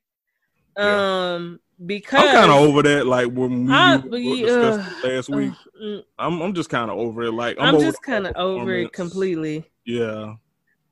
[0.78, 1.56] Yeah.
[1.86, 3.06] Because I'm kind of over that.
[3.08, 7.24] Like when we I- discussing uh, last week, uh, I'm I'm just kind of over
[7.24, 7.32] it.
[7.34, 9.69] Like I'm, over just kind of over it completely.
[9.86, 10.36] Yeah,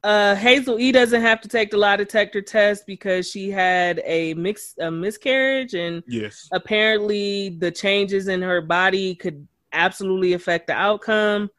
[0.04, 4.34] Uh, Hazel E doesn't have to take the lie detector test because she had a
[4.34, 10.74] mix a miscarriage and yes, apparently the changes in her body could absolutely affect the
[10.74, 11.50] outcome.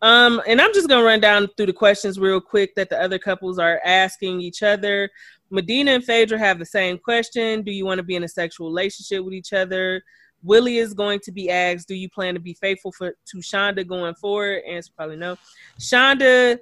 [0.00, 3.20] Um, and I'm just gonna run down through the questions real quick that the other
[3.20, 5.08] couples are asking each other.
[5.52, 8.68] Medina and Phaedra have the same question: Do you want to be in a sexual
[8.68, 10.02] relationship with each other?
[10.42, 13.86] Willie is going to be asked: Do you plan to be faithful for to Shonda
[13.86, 14.62] going forward?
[14.66, 15.36] Answer probably no.
[15.78, 16.58] Shonda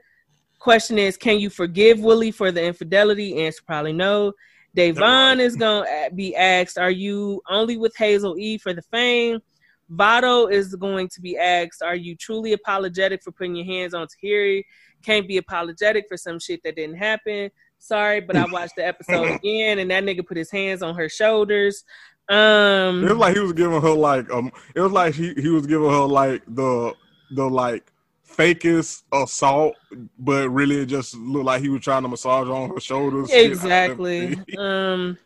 [0.58, 3.46] question is: Can you forgive Willie for the infidelity?
[3.46, 4.32] Answer probably no.
[4.74, 9.40] Davon is going to be asked, Are you only with Hazel E for the fame?
[9.88, 14.06] Vado is going to be asked, Are you truly apologetic for putting your hands on
[14.06, 14.64] Tahiry?
[15.02, 17.50] Can't be apologetic for some shit that didn't happen.
[17.80, 21.08] Sorry, but I watched the episode again and that nigga put his hands on her
[21.08, 21.82] shoulders.
[22.28, 25.48] Um it was like he was giving her like um, it was like he he
[25.48, 26.94] was giving her like the
[27.32, 27.90] the like
[28.28, 29.74] fakest assault,
[30.18, 33.30] but really it just looked like he was trying to massage on her shoulders.
[33.32, 34.38] exactly.
[34.58, 35.18] um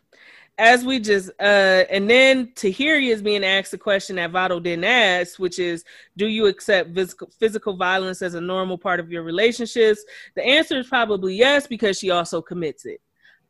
[0.57, 4.85] as we just uh and then Tahiry is being asked a question that Vado didn't
[4.85, 5.83] ask, which is
[6.15, 10.03] do you accept physical physical violence as a normal part of your relationships?
[10.35, 13.01] The answer is probably yes, because she also commits it.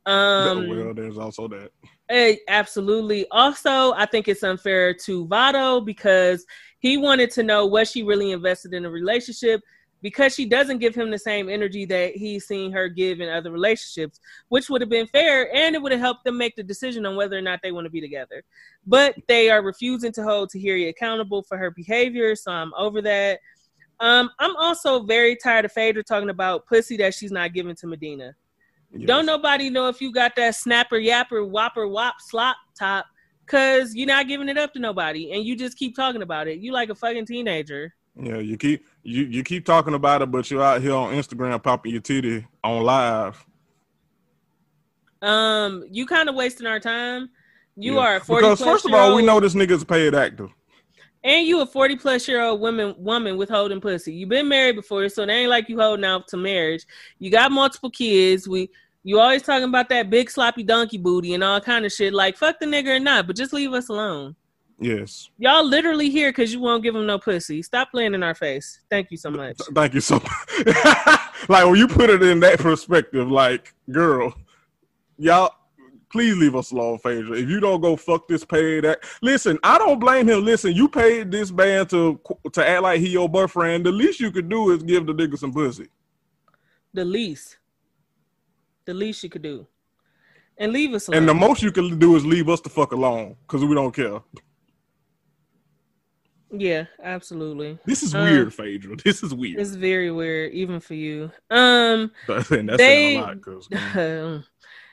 [0.06, 1.72] Um well, there's also that.
[2.10, 3.26] Eh, absolutely.
[3.32, 6.46] Also, I think it's unfair to Vado because
[6.80, 9.62] he wanted to know was she really invested in a relationship
[10.06, 13.50] because she doesn't give him the same energy that he's seen her give in other
[13.50, 17.08] relationships, which would have been fair and it would have helped them make the decision
[17.08, 18.44] on whether or not they want to be together.
[18.86, 23.40] But they are refusing to hold Tahiry accountable for her behavior, so I'm over that.
[24.00, 27.88] Um, I'm also very tired of Phaedra talking about pussy that she's not giving to
[27.88, 28.36] Medina.
[28.92, 29.08] Yes.
[29.08, 33.08] Don't nobody know if you got that snapper, yapper, whopper, wop, slop top,
[33.48, 36.60] cause you're not giving it up to nobody, and you just keep talking about it.
[36.60, 37.96] You like a fucking teenager.
[38.22, 41.62] Yeah, you keep you you keep talking about it, but you're out here on Instagram
[41.64, 43.46] popping your titty on live.
[45.22, 47.30] Um, you kind of wasting our time.
[47.76, 48.00] You Yeah.
[48.02, 50.50] are a forty because plus first of all, we know this nigga's a paid actor.
[51.24, 54.14] and you a forty plus year old woman woman withholding pussy.
[54.14, 56.86] You've been married before, so it ain't like you holding out to marriage.
[57.20, 58.48] You got multiple kids.
[58.48, 58.70] We
[59.04, 62.14] you always talking about that big sloppy donkey booty and all kind of shit.
[62.14, 64.36] Like fuck the nigga or not, but just leave us alone.
[64.80, 65.30] Yes.
[65.38, 67.62] Y'all literally here because you won't give him no pussy.
[67.62, 68.82] Stop playing in our face.
[68.90, 69.58] Thank you so much.
[69.74, 70.66] Thank you so much.
[71.50, 74.34] like when you put it in that perspective, like, girl,
[75.18, 75.54] y'all
[76.16, 77.38] please leave us alone, Phaedra.
[77.38, 79.00] If you don't go fuck this paid that.
[79.22, 80.46] listen, I don't blame him.
[80.46, 82.20] Listen, you paid this man to
[82.54, 83.86] to act like he your boyfriend.
[83.86, 85.88] The least you could do is give the nigga some pussy.
[86.94, 87.58] The least,
[88.86, 89.68] the least you could do,
[90.58, 91.18] and leave us alone.
[91.18, 93.94] And the most you can do is leave us the fuck alone because we don't
[93.94, 94.22] care.
[96.62, 97.78] Yeah, absolutely.
[97.86, 98.96] This is Um, weird, Phaedra.
[99.04, 99.60] This is weird.
[99.60, 101.32] It's very weird, even for you.
[101.50, 103.68] Um, that's they- lot because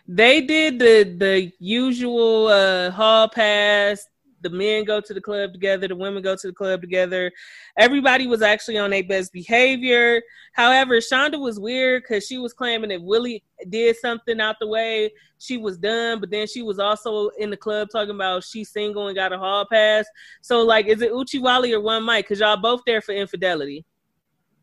[0.09, 4.07] they did the the usual uh hall pass.
[4.43, 5.89] The men go to the club together.
[5.89, 7.33] The women go to the club together.
[7.77, 10.21] Everybody was actually on their best behavior.
[10.53, 15.11] However, Shonda was weird because she was claiming that Willie did something out the way.
[15.39, 19.09] She was done, but then she was also in the club talking about she's single
[19.09, 20.07] and got a hall pass.
[20.41, 22.27] So, like, is it Uchi Wally or One Mike?
[22.27, 23.85] Because y'all both there for infidelity.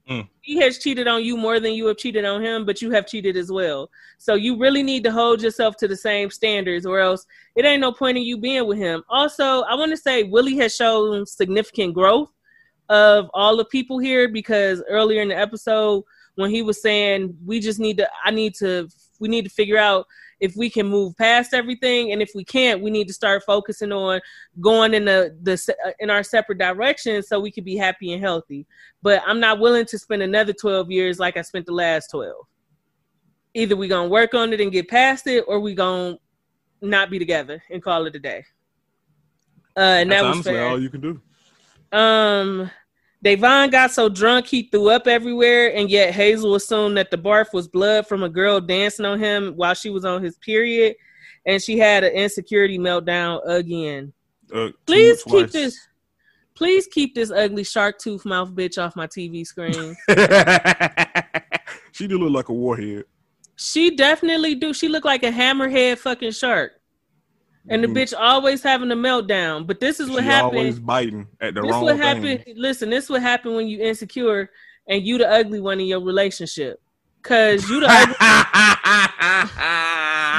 [0.09, 0.27] Mm.
[0.41, 3.05] He has cheated on you more than you have cheated on him, but you have
[3.05, 3.91] cheated as well.
[4.17, 7.81] So you really need to hold yourself to the same standards, or else it ain't
[7.81, 9.03] no point in you being with him.
[9.09, 12.31] Also, I want to say Willie has shown significant growth
[12.89, 16.03] of all the people here because earlier in the episode
[16.35, 19.77] when he was saying we just need to I need to we need to figure
[19.77, 20.07] out
[20.39, 23.91] if we can move past everything and if we can't we need to start focusing
[23.91, 24.19] on
[24.59, 28.21] going in the the uh, in our separate directions so we can be happy and
[28.21, 28.65] healthy
[29.01, 32.33] but i'm not willing to spend another 12 years like i spent the last 12
[33.53, 36.15] either we gonna work on it and get past it or we gonna
[36.81, 38.43] not be together and call it a day
[39.77, 40.67] uh and That's that was honestly fair.
[40.67, 41.21] all you can do.
[41.91, 42.69] Um,
[43.21, 47.51] Davon got so drunk he threw up everywhere, and yet Hazel assumed that the barf
[47.53, 50.95] was blood from a girl dancing on him while she was on his period,
[51.45, 54.13] and she had an insecurity meltdown again.
[54.53, 55.51] Uh, Please keep twice.
[55.51, 55.87] this.
[56.55, 59.95] Please keep this ugly shark tooth mouth bitch off my TV screen.
[61.91, 63.03] she do look like a warhead.
[63.55, 64.73] she definitely do.
[64.73, 66.78] She look like a hammerhead fucking shark,
[67.69, 67.95] and the Mhm.
[67.95, 69.65] bitch always having a meltdown.
[69.67, 70.57] But this is what happened.
[70.57, 72.01] always biting at the this wrong what thing.
[72.01, 72.43] happened.
[72.57, 74.49] Listen, this is what happened when you insecure
[74.87, 76.81] and you the ugly one in your relationship.
[77.21, 77.87] Cause you the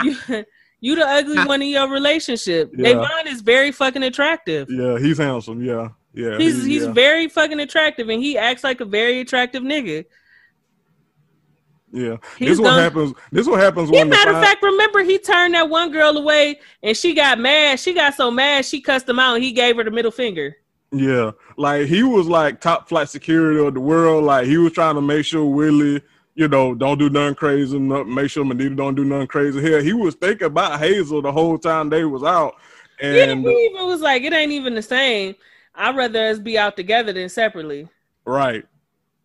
[0.05, 0.45] ugly, you,
[0.81, 2.71] you the ugly one in your relationship.
[2.77, 2.95] Yeah.
[2.95, 4.69] Davon is very fucking attractive.
[4.71, 5.63] yeah, he's handsome.
[5.65, 6.39] Yeah, yeah.
[6.39, 10.05] He's he- he's yeah, very fucking attractive, and he acts like a very attractive nigga.
[11.93, 12.17] Yeah.
[12.39, 13.15] He's This what gonna- happens.
[13.33, 16.17] This is what happens He, matter of fine- fact, remember he turned that one girl
[16.17, 17.81] away, and she got mad.
[17.81, 20.57] She got so mad she cussed him out, and he gave her the middle finger.
[20.93, 24.25] Yeah, like he was like top flight security of the world.
[24.25, 26.03] Like he was trying to make sure Willie,
[26.35, 27.79] you know, don't do nothing crazy.
[27.79, 29.61] Make sure Manita don't do nothing crazy.
[29.61, 32.55] Here, he was thinking about Hazel the whole time they was out.
[33.01, 35.35] Yeah, And he even was like, it ain't even the same.
[35.77, 37.89] I'd rather us be out together than separately.
[38.25, 38.65] right.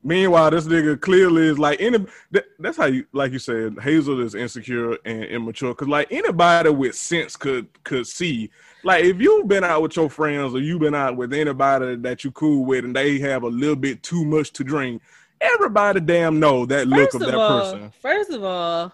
[0.06, 2.06] Meanwhile, this nigga clearly is like any.
[2.30, 5.74] That, that's how you, like you said, Hazel is insecure and immature.
[5.74, 8.52] Cause like anybody with sense could could see.
[8.84, 12.24] Like if you've been out with your friends or you've been out with anybody that
[12.24, 15.02] you cool with and they have a little bit too much to drink,
[15.42, 17.92] everybody damn know that look First of of that all, person.
[18.00, 18.94] first of all,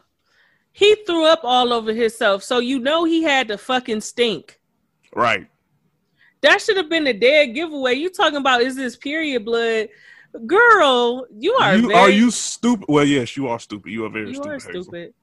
[0.71, 4.61] he threw up all over himself, so you know he had to fucking stink.
[5.13, 5.45] Right.
[6.39, 7.95] That should have been a dead giveaway.
[7.95, 9.89] You talking about is this period blood?
[10.45, 12.85] Girl, you are you, very, are you stupid?
[12.87, 13.91] Well, yes, you are stupid.
[13.91, 14.51] You are very you stupid.
[14.51, 15.13] are stupid.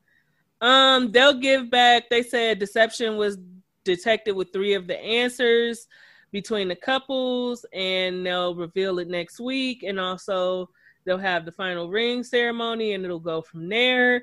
[0.60, 2.10] Um, they'll give back.
[2.10, 3.38] They said deception was
[3.84, 5.86] detected with three of the answers
[6.30, 9.82] between the couples, and they'll reveal it next week.
[9.82, 10.68] And also,
[11.04, 14.22] they'll have the final ring ceremony, and it'll go from there.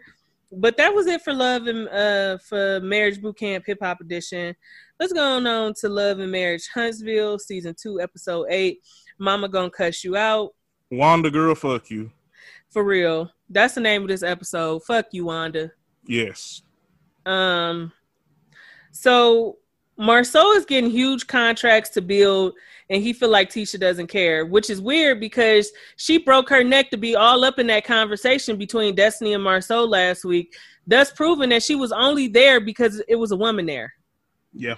[0.51, 4.55] But that was it for Love and uh for Marriage Boot Camp Hip Hop Edition.
[4.99, 8.79] Let's go on to Love and Marriage Huntsville, season two, episode eight.
[9.17, 10.51] Mama gonna cuss you out.
[10.95, 12.11] Wanda girl, fuck you.
[12.69, 13.31] For real.
[13.49, 14.83] That's the name of this episode.
[14.83, 15.71] Fuck you, Wanda.
[16.07, 16.61] Yes.
[17.25, 17.91] Um,
[18.91, 19.57] so
[19.99, 22.53] Marsau is getting huge contracts to build,
[22.89, 26.89] and he feel like Tisha doesn't care, which is weird because she broke her neck
[26.91, 30.55] to be all up in that conversation between Destiny and Marsau last week,
[30.85, 33.93] thus proving that she was only there because it was a woman there.
[34.53, 34.75] Yeah.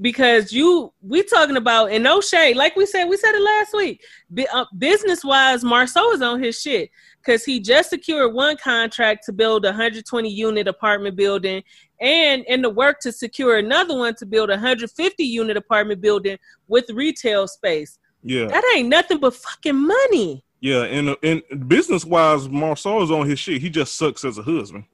[0.00, 3.74] Because you, we talking about, and no shade, like we said, we said it last
[3.74, 4.02] week.
[4.32, 6.90] B- uh, business wise, Marsau is on his shit
[7.24, 11.62] because he just secured one contract to build a 120 unit apartment building
[12.00, 16.38] and in the work to secure another one to build a 150 unit apartment building
[16.68, 17.98] with retail space.
[18.22, 18.46] Yeah.
[18.46, 20.44] That ain't nothing but fucking money.
[20.60, 20.82] Yeah.
[20.84, 23.60] And and business wise, Marsau is on his shit.
[23.60, 24.84] He just sucks as a husband.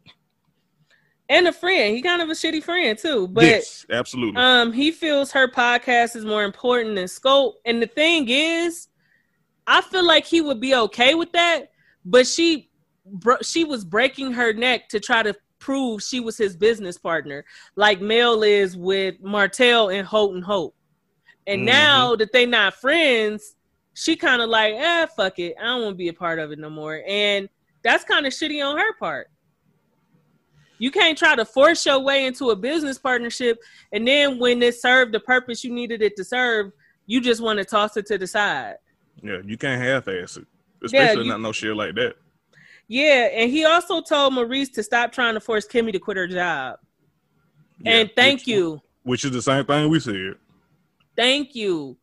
[1.31, 1.95] And a friend.
[1.97, 3.29] He kind of a shitty friend too.
[3.29, 4.43] But yes, absolutely.
[4.43, 7.55] um he feels her podcast is more important than scope.
[7.65, 8.89] And the thing is,
[9.67, 11.71] I feel like he would be okay with that,
[12.05, 12.69] but she
[13.43, 17.45] she was breaking her neck to try to prove she was his business partner,
[17.77, 20.75] like Mel is with Martell and Houghton Hope.
[21.47, 21.67] And Mhm.
[21.67, 23.55] now that they not friends,
[23.95, 25.55] she kind of like, eh, fuck it.
[25.61, 27.03] I don't want to be a part of it no more.
[27.07, 27.49] And
[27.83, 29.29] that's kind of shitty on her part.
[30.81, 33.61] You can't try to force your way into a business partnership,
[33.93, 36.73] and then when it served the purpose you needed it to serve,
[37.07, 38.77] you just want to toss it to the side.
[39.23, 40.47] yeah, you can't half ass it.
[40.81, 42.15] Yeah, Especially you- not no shit like that.
[42.89, 46.27] Yeah, and he also told Maurice to stop trying to force Kimmy to quit her
[46.27, 46.79] job.
[47.79, 48.81] Yeah, and thank which- you.
[49.03, 50.35] Which is the same thing we said.
[51.15, 51.99] Thank you.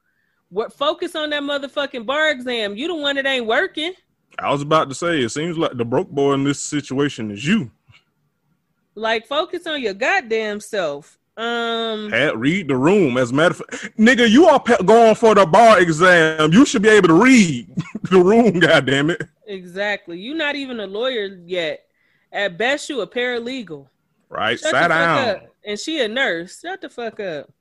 [0.49, 2.75] What focus on that motherfucking bar exam.
[2.77, 3.93] You the one that ain't working.
[4.39, 7.45] I was about to say it seems like the broke boy in this situation is
[7.45, 7.71] you.
[8.97, 11.19] Like focus on your goddamn self.
[11.37, 13.15] Um Had, read the room.
[13.17, 16.51] As a matter of fact, nigga, you are pe- going for the bar exam.
[16.51, 17.69] You should be able to read
[18.09, 18.59] the room.
[18.59, 19.21] God damn it.
[19.45, 20.19] Exactly.
[20.19, 21.85] You're not even a lawyer yet.
[22.31, 23.87] At best, you a paralegal.
[24.29, 24.59] Right?
[24.59, 25.29] Shut Sat down.
[25.29, 25.45] up.
[25.63, 26.59] And she a nurse.
[26.59, 27.51] Shut the fuck up.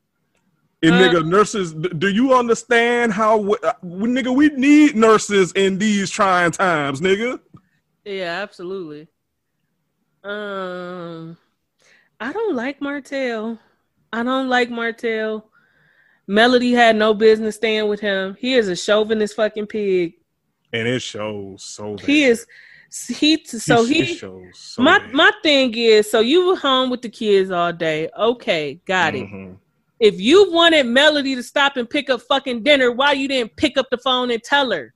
[0.83, 5.77] And Uh, nigga, nurses, do you understand how, w- uh, nigga, we need nurses in
[5.79, 7.41] these trying times, nigga?
[8.07, 9.09] Yeah, absolutely.
[10.27, 11.37] Um,
[12.19, 13.59] I don't like Martell.
[14.13, 15.49] I don't like Martell.
[16.27, 18.37] Melody had no business staying with him.
[18.39, 20.15] He is a chauvinist fucking pig.
[20.73, 22.07] And it shows so bad.
[22.07, 22.47] He is.
[23.09, 24.15] He so it he.
[24.15, 25.13] shows so My bad.
[25.13, 28.09] my thing is, so you were home with the kids all day.
[28.19, 29.27] Okay, got it.
[29.27, 29.57] Mhm.
[30.01, 33.77] If you wanted Melody to stop and pick up fucking dinner, why you didn't pick
[33.77, 34.95] up the phone and tell her?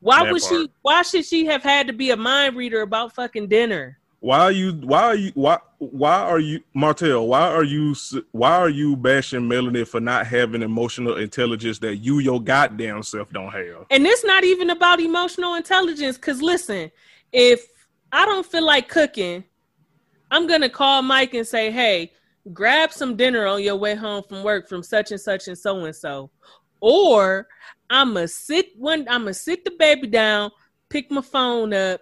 [0.00, 0.68] Why That would she?
[0.82, 3.98] Why should she have had to be a mind reader about fucking dinner?
[4.24, 4.72] Why are you?
[4.72, 5.32] Why are you?
[5.34, 5.58] Why?
[5.76, 7.28] Why are you, Martell?
[7.28, 7.94] Why are you?
[8.32, 13.30] Why are you bashing Melanie for not having emotional intelligence that you your goddamn self
[13.34, 13.84] don't have?
[13.90, 16.16] And it's not even about emotional intelligence.
[16.16, 16.90] Cause listen,
[17.32, 17.66] if
[18.12, 19.44] I don't feel like cooking,
[20.30, 22.10] I'm gonna call Mike and say, "Hey,
[22.54, 25.84] grab some dinner on your way home from work from such and such and so
[25.84, 26.30] and so,"
[26.80, 27.46] or
[27.90, 29.06] I'ma sit one.
[29.06, 30.50] I'ma sit the baby down,
[30.88, 32.00] pick my phone up,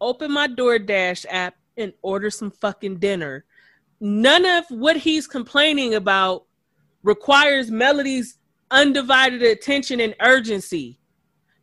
[0.00, 3.44] open my DoorDash app, and order some fucking dinner.
[4.00, 6.46] None of what he's complaining about
[7.02, 8.38] requires Melody's
[8.70, 10.98] undivided attention and urgency.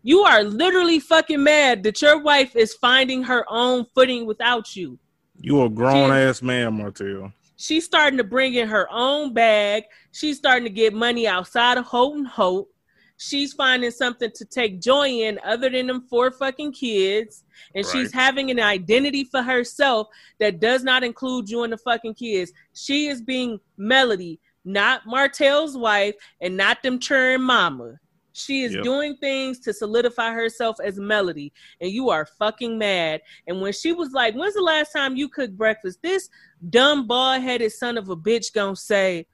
[0.04, 5.00] You are literally fucking mad that your wife is finding her own footing without you.
[5.40, 7.34] You a grown ass man, Martell.
[7.58, 9.84] She's starting to bring in her own bag.
[10.12, 12.72] She's starting to get money outside of Houghton Hope.
[13.18, 17.44] She's finding something to take joy in other than them four fucking kids.
[17.74, 20.08] And she's having an identity for herself
[20.40, 22.54] that does not include you and the fucking kids.
[22.74, 28.00] She is being Melody, not Martell's wife and not them churn mama.
[28.34, 28.84] She is Yep.
[28.84, 31.52] doing things to solidify herself as Melody,
[31.82, 33.22] and you are fucking mad.
[33.48, 36.04] And when she was like, When's the last time you cooked breakfast?
[36.04, 36.30] This
[36.70, 39.26] dumb bald headed son of a bitch gonna say,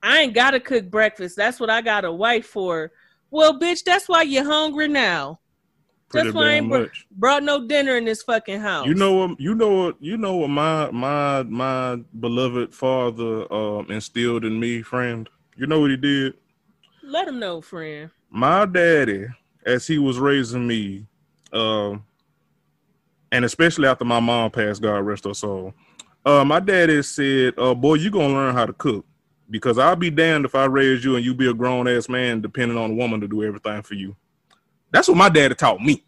[0.00, 1.36] I ain't gotta cook breakfast.
[1.36, 2.92] That's what I got a wife for.
[3.32, 5.40] Well, bitch, that's why you're hungry now.
[6.10, 8.86] Pretty That's why I ain't br- brought no dinner in this fucking house.
[8.86, 9.40] You know what?
[9.40, 9.96] You know what?
[10.00, 10.50] You know what?
[10.50, 15.30] My my my beloved father um, instilled in me, friend.
[15.56, 16.34] You know what he did?
[17.02, 18.10] Let him know, friend.
[18.30, 19.28] my daddy,
[19.64, 21.06] as he was raising me,
[21.54, 22.04] um,
[23.32, 25.72] and especially after my mom passed, God rest her soul,
[26.26, 29.06] uh, my daddy said, uh, "Boy, you gonna learn how to cook
[29.52, 32.40] because I'll be damned if I raise you and you be a grown ass man
[32.40, 34.16] depending on a woman to do everything for you."
[34.90, 36.02] That's what my daddy taught me.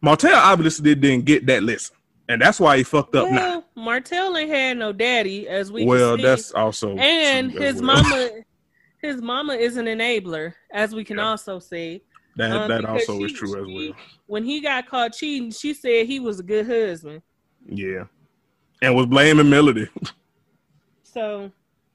[0.00, 1.94] Martell obviously didn't get that lesson,
[2.28, 3.64] and that's why he fucked up now.
[3.76, 6.22] Martell ain't had no daddy, as we Well, can see.
[6.22, 8.02] that's also and true his well.
[8.02, 8.30] mama
[9.02, 11.28] his mama is an enabler, as we can Yeah.
[11.30, 12.02] also see.
[12.36, 13.92] that um, that also is she- true as well.
[14.26, 17.22] When he got caught cheating, she said he was a good husband.
[17.68, 18.04] Yeah,
[18.80, 19.88] and was blaming Melody.
[21.02, 21.50] So,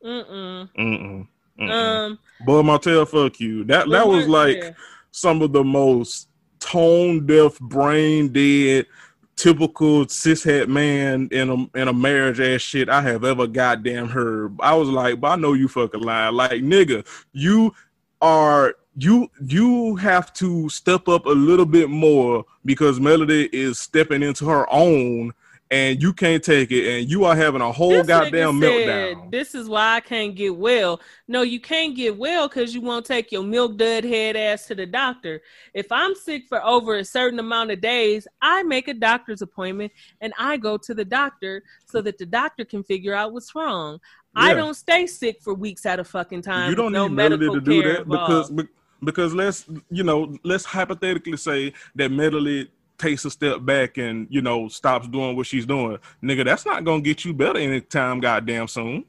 [0.06, 0.70] mm-mm.
[0.78, 1.28] Mm-mm.
[1.60, 1.72] Mm-mm.
[1.72, 3.64] Um, Boy, Martell, fuck you.
[3.64, 4.72] That that was like yeah.
[5.12, 6.28] some of the most
[6.60, 8.88] tone deaf, brain dead,
[9.36, 14.56] typical cishet man in a in a marriage ass shit I have ever goddamn heard.
[14.60, 16.36] I was like, but I know you fucking lying.
[16.36, 17.74] Like, nigga, you
[18.22, 24.24] are you you have to step up a little bit more because Melody is stepping
[24.24, 25.34] into her own
[25.72, 29.32] and you can't take it and you are having a whole This goddamn said, meltdown.
[29.32, 31.02] This is why I can't get well.
[31.28, 34.76] No, you can't get well because you won't take your milk dud head ass to
[34.76, 35.42] the doctor.
[35.74, 39.92] If I'm sick for over a certain amount of days, I make a doctor's appointment
[40.22, 44.00] and I go to the doctor so that the doctor can figure out what's wrong.
[44.36, 46.70] I don't stay sick for weeks at a fucking time.
[46.70, 48.58] you don't no need medical to do that because involved.
[48.58, 54.28] be- because let's you know let's hypothetically say that Melody takes a step back and
[54.30, 56.46] you know stops doing what she's doing, nigga.
[56.46, 59.06] That's not gonna get you better anytime goddamn soon.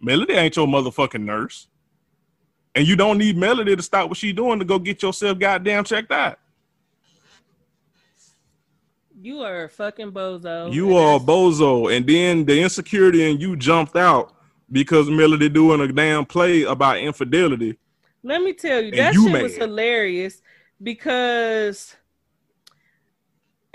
[0.00, 1.68] Melody ain't your motherfucking nurse,
[2.74, 5.84] and you don't need Melody to stop what she's doing to go get yourself goddamn
[5.84, 6.38] checked out.
[9.22, 10.72] You are a fucking bozo.
[10.72, 14.34] You are a bozo, and then the insecurity and you jumped out
[14.72, 17.76] because Melody doing a damn play about infidelity.
[18.22, 20.40] Let me tell you, that you shit was hilarious
[20.82, 21.96] because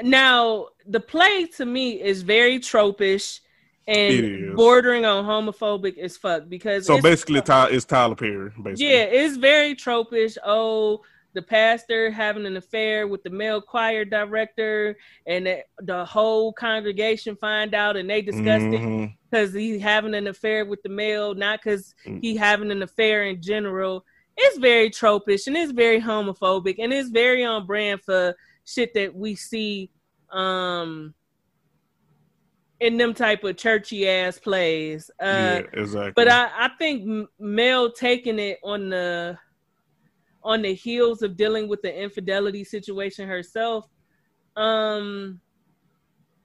[0.02, 3.40] now the play to me is very tropish
[3.88, 8.52] and bordering on homophobic as fuck because So basically, Ty- it's Tyler Perry.
[8.62, 10.38] Basically, yeah, it's very tropish.
[10.44, 11.02] Oh,
[11.34, 14.96] the pastor having an affair with the male choir director,
[15.28, 19.14] and the, the whole congregation find out, and they discuss it Mhm.
[19.30, 22.22] because he's having an affair with the male, not because Mm.
[22.22, 24.06] he having an affair in general.
[24.38, 28.36] It's very tropish and it's very homophobic and it's very on brand for
[28.66, 29.92] shit that we see
[30.32, 31.14] um
[32.80, 35.10] in them type of churchy ass plays.
[35.22, 36.14] Uh, yeah, exactly.
[36.16, 39.38] But I, I think Mel taking it on the
[40.44, 43.86] on the heels of dealing with the infidelity situation herself.
[44.56, 45.42] Um,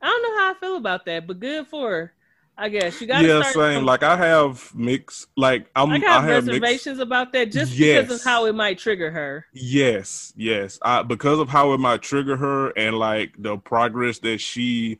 [0.01, 2.15] I don't know how I feel about that, but good for her.
[2.61, 3.25] I guess you got.
[3.25, 3.87] Yeah, same.
[3.87, 5.29] like I have mixed.
[5.35, 5.91] Like I'm.
[5.91, 8.03] I, I have reservations mixed, about that just yes.
[8.03, 9.47] because of how it might trigger her.
[9.55, 10.79] Yes, yes.
[10.83, 14.99] I, because of how it might trigger her and like the progress that she,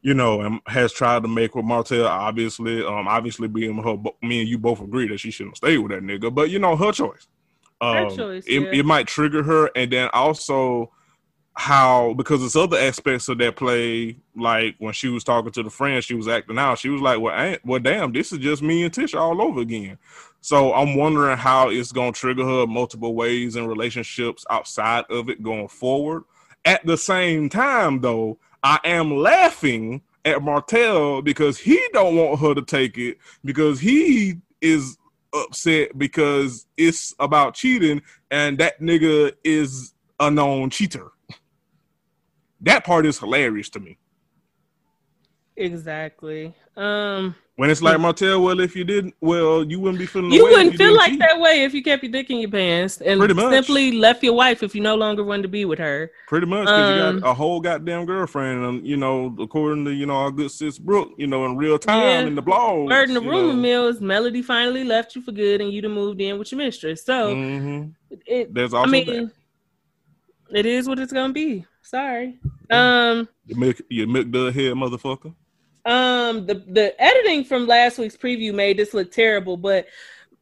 [0.00, 2.06] you know, has tried to make with Martell.
[2.06, 5.92] Obviously, um, obviously being her, me and you both agree that she shouldn't stay with
[5.92, 6.34] that nigga.
[6.34, 7.28] But you know, her choice.
[7.82, 8.44] Um, her choice.
[8.46, 8.80] It, yeah.
[8.80, 10.92] it might trigger her, and then also
[11.54, 15.70] how because it's other aspects of that play, like when she was talking to the
[15.70, 16.78] friend, she was acting out.
[16.78, 19.60] She was like, "Well, ain't, well, damn, this is just me and Tish all over
[19.60, 19.98] again."
[20.40, 25.42] So I'm wondering how it's gonna trigger her multiple ways in relationships outside of it
[25.42, 26.24] going forward.
[26.64, 32.54] At the same time, though, I am laughing at Martell because he don't want her
[32.54, 34.98] to take it because he is
[35.34, 41.10] upset because it's about cheating and that nigga is a known cheater.
[42.62, 43.98] That part is hilarious to me.
[45.56, 46.54] Exactly.
[46.76, 50.32] Um when it's like Martell, well, if you didn't, well, you wouldn't be feeling.
[50.32, 51.18] You wouldn't you feel like cheat.
[51.18, 54.62] that way if you kept your dick in your pants and simply left your wife
[54.62, 56.10] if you no longer wanted to be with her.
[56.26, 59.84] Pretty much, because um, you got um, a whole goddamn girlfriend, and you know, according
[59.84, 62.20] to you know our good sis Brooke, you know, in real time yeah.
[62.20, 62.88] in the blog.
[62.88, 66.22] Word in the rumor mills, Melody finally left you for good, and you'd have moved
[66.22, 67.04] in with your mistress.
[67.04, 67.90] So, mm-hmm.
[68.24, 69.32] it, there's also I mean, that.
[70.52, 71.64] It is what it's gonna be.
[71.82, 72.38] Sorry.
[72.70, 75.34] Um, you milk, you milk the head, motherfucker.
[75.84, 79.86] Um, the the editing from last week's preview made this look terrible, but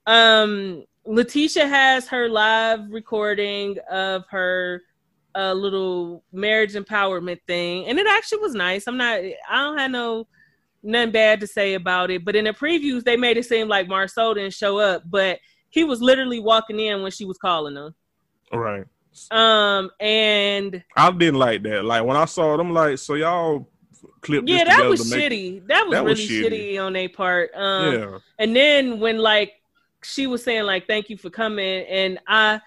[0.06, 4.82] um, Letitia has her live recording of her
[5.34, 8.86] uh, little marriage empowerment thing, and it actually was nice.
[8.86, 10.26] I'm not, I don't have no
[10.82, 13.88] nothing bad to say about it, but in the previews they made it seem like
[13.88, 15.38] Marsau didn't show up, but
[15.70, 17.94] he was literally walking in when she was calling him.
[18.52, 18.84] Right.
[19.30, 21.84] Um, and I didn't like that.
[21.84, 23.68] Like when I saw it, I'm like, so y'all
[24.20, 24.44] clip.
[24.46, 25.66] Yeah, that was shitty.
[25.66, 26.74] That was that really was shitty.
[26.74, 27.50] shitty on their part.
[27.54, 28.18] Um, yeah.
[28.38, 29.54] And then when like
[30.02, 32.60] she was saying like, "Thank you for coming," and I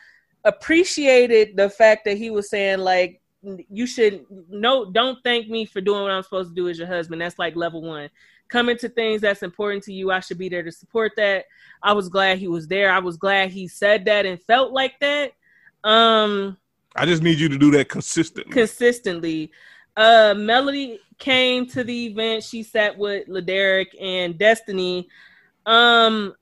[0.43, 5.82] appreciated the fact that he was saying like, "You should no, don't thank me for
[5.82, 8.10] doing what I'm supposed to do as your husband." That's like level one.
[8.49, 11.45] Coming to things that's important to you, I should be there to support that.
[11.84, 12.91] I was glad he was there.
[12.91, 15.32] I was glad he said that and felt like that.
[15.84, 16.58] Um,
[16.96, 18.52] I just need you to do that consistently.
[18.52, 19.52] Consistently.
[19.98, 22.44] Uh, Melody came to the event.
[22.44, 25.08] She sat with Laderick and Destiny.
[25.66, 26.34] Um,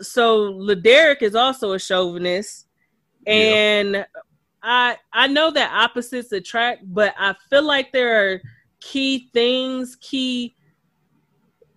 [0.00, 2.66] so Laderick is also a chauvinist,
[3.26, 4.04] and yeah.
[4.62, 8.42] I I know that opposites attract, but I feel like there are
[8.80, 10.56] key things, key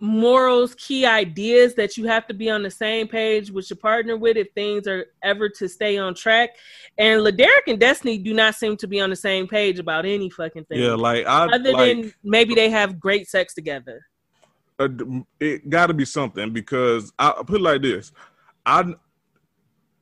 [0.00, 4.16] morals, key ideas that you have to be on the same page with your partner
[4.16, 6.50] with if things are ever to stay on track.
[6.98, 10.30] And Laderick and Destiny do not seem to be on the same page about any
[10.30, 10.80] fucking thing.
[10.80, 14.06] Yeah, like I, other like, than maybe they have great sex together.
[14.78, 14.88] Uh,
[15.40, 18.12] it got to be something because I put it like this:
[18.66, 18.94] I,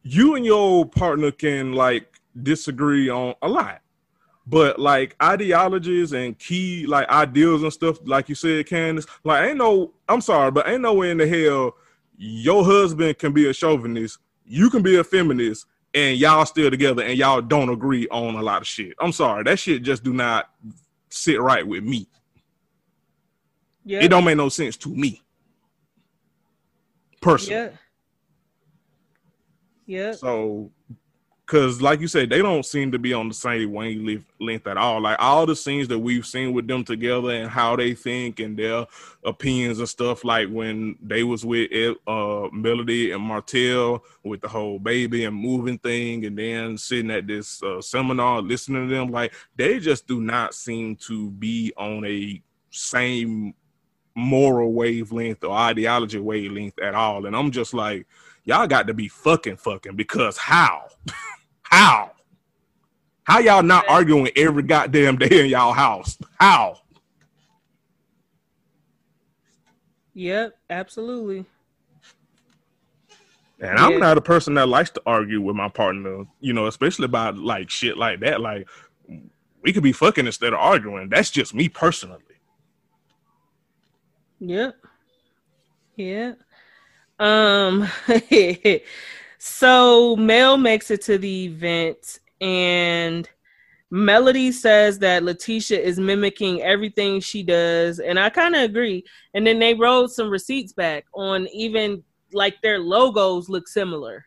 [0.02, 2.08] you and your partner can like
[2.42, 3.80] disagree on a lot
[4.46, 9.58] but like ideologies and key like ideals and stuff, like you said, Candace, like ain't
[9.58, 11.76] no, I'm sorry, but ain't no way in the hell
[12.16, 17.02] your husband can be a chauvinist, you can be a feminist, and y'all still together
[17.02, 18.94] and y'all don't agree on a lot of shit.
[19.00, 20.50] I'm sorry, that shit just do not
[21.08, 22.06] sit right with me.
[23.84, 24.02] Yeah.
[24.02, 25.22] It don't make no sense to me.
[27.20, 27.60] Personally.
[27.60, 27.70] Yeah.
[29.86, 30.12] Yeah.
[30.12, 30.70] So
[31.46, 35.02] Cause like you said, they don't seem to be on the same wavelength at all.
[35.02, 38.58] Like all the scenes that we've seen with them together and how they think and
[38.58, 38.86] their
[39.24, 40.24] opinions and stuff.
[40.24, 41.70] Like when they was with
[42.06, 47.26] uh, Melody and Martell with the whole baby and moving thing, and then sitting at
[47.26, 52.06] this uh, seminar listening to them, like they just do not seem to be on
[52.06, 52.40] a
[52.70, 53.52] same
[54.14, 57.26] moral wavelength or ideology wavelength at all.
[57.26, 58.06] And I'm just like,
[58.44, 60.88] y'all got to be fucking fucking because how?
[61.62, 62.12] How?
[63.24, 66.16] How y'all not arguing every goddamn day in y'all house?
[66.38, 66.82] How?
[70.12, 71.46] Yep, absolutely.
[73.60, 73.86] And yeah.
[73.86, 77.36] I'm not a person that likes to argue with my partner, you know, especially about
[77.36, 78.40] like shit like that.
[78.40, 78.68] Like
[79.62, 81.08] we could be fucking instead of arguing.
[81.08, 82.20] That's just me personally.
[84.38, 84.76] Yep.
[85.96, 86.32] Yeah.
[87.18, 87.88] Um
[89.38, 93.28] So Mel makes it to the event and
[93.90, 99.04] Melody says that Letitia is mimicking everything she does, and I kind of agree.
[99.34, 102.02] And then they wrote some receipts back on even
[102.32, 104.24] like their logos look similar.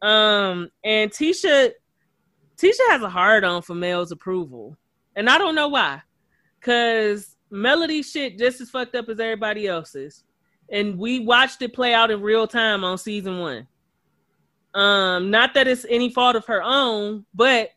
[0.00, 1.72] Um, and Tisha,
[2.56, 4.74] Tisha has a hard on for Mel's approval,
[5.16, 6.00] and I don't know why,
[6.62, 10.24] cause Melody shit just as fucked up as everybody else's,
[10.70, 13.66] and we watched it play out in real time on season one.
[14.74, 17.70] Um, not that it's any fault of her own, but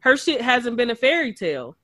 [0.00, 1.76] her shit hasn't been a fairy tale.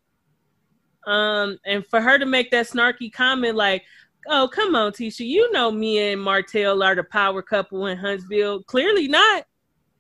[1.07, 3.85] Um, and for her to make that snarky comment like,
[4.27, 8.63] "Oh, come on, Tisha, you know me and Martell are the power couple in Huntsville."
[8.63, 9.47] Clearly not.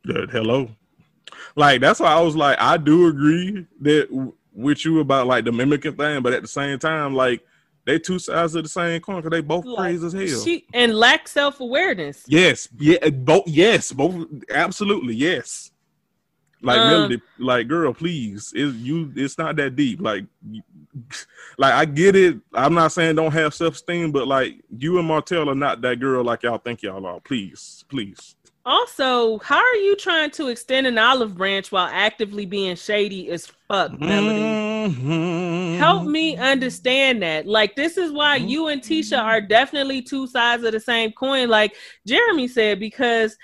[0.04, 0.70] That hello,
[1.56, 5.52] like that's why I was like, I do agree that with you about like the
[5.52, 7.44] mimicking thing, but at the same time, like
[7.86, 10.42] they two sides of the same coin because they both Like, crazy as hell.
[10.44, 12.24] She and lack self awareness.
[12.26, 13.46] yes, yeah, both.
[13.46, 14.26] Yes, both.
[14.50, 15.70] Absolutely, yes.
[16.62, 19.12] Like Um, Melody, like girl, please, it's you.
[19.14, 20.00] It's not that deep.
[20.00, 20.24] Like,
[21.58, 22.38] like I get it.
[22.54, 26.00] I'm not saying don't have self esteem, but like you and Martell are not that
[26.00, 27.20] girl like y'all think y'all are.
[27.20, 28.34] Please, please.
[28.66, 33.46] Also, how are you trying to extend an olive branch while actively being shady as
[33.68, 34.40] fuck, Melody?
[34.40, 35.76] Mhm.
[35.76, 37.46] Help me understand that.
[37.46, 38.48] Like, this is why Mm-hmm.
[38.48, 41.74] you and Tisha are definitely two sides of the same coin, like
[42.06, 43.36] Jeremy said, because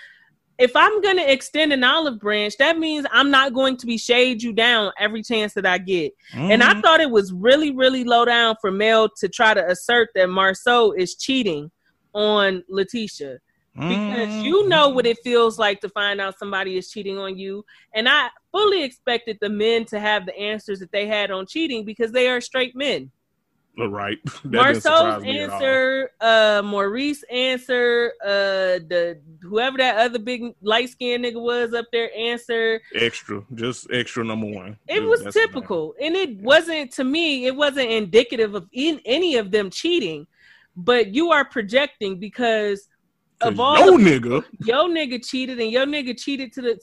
[0.58, 3.96] if I'm going to extend an olive branch, that means I'm not going to be
[3.98, 6.12] shade you down every chance that I get.
[6.34, 6.78] And Mm-hmm.
[6.78, 10.28] I thought it was really, really low down for Mel to try to assert that
[10.28, 11.70] Marsau is cheating
[12.14, 13.38] on Letitia
[13.74, 17.64] because you know what it feels like to find out somebody is cheating on you.
[17.94, 21.84] And I fully expected the men to have the answers that they had on cheating
[21.84, 23.10] because they are straight men.
[23.78, 24.18] All right.
[24.44, 25.56] Marsau's me at all.
[25.56, 31.86] answer, uh, Maurice answer, uh, the whoever that other big light skinned nigga was up
[31.92, 32.82] there answer.
[32.96, 34.76] extra, just extra number one.
[34.88, 35.48] It was that's the name.
[35.48, 37.46] typical, and it wasn't to me.
[37.46, 40.26] It wasn't indicative of in, any of them cheating.
[40.76, 42.88] But you are projecting because 'Cause
[43.42, 46.80] of all yo the nigga, your nigga cheated and your nigga cheated to the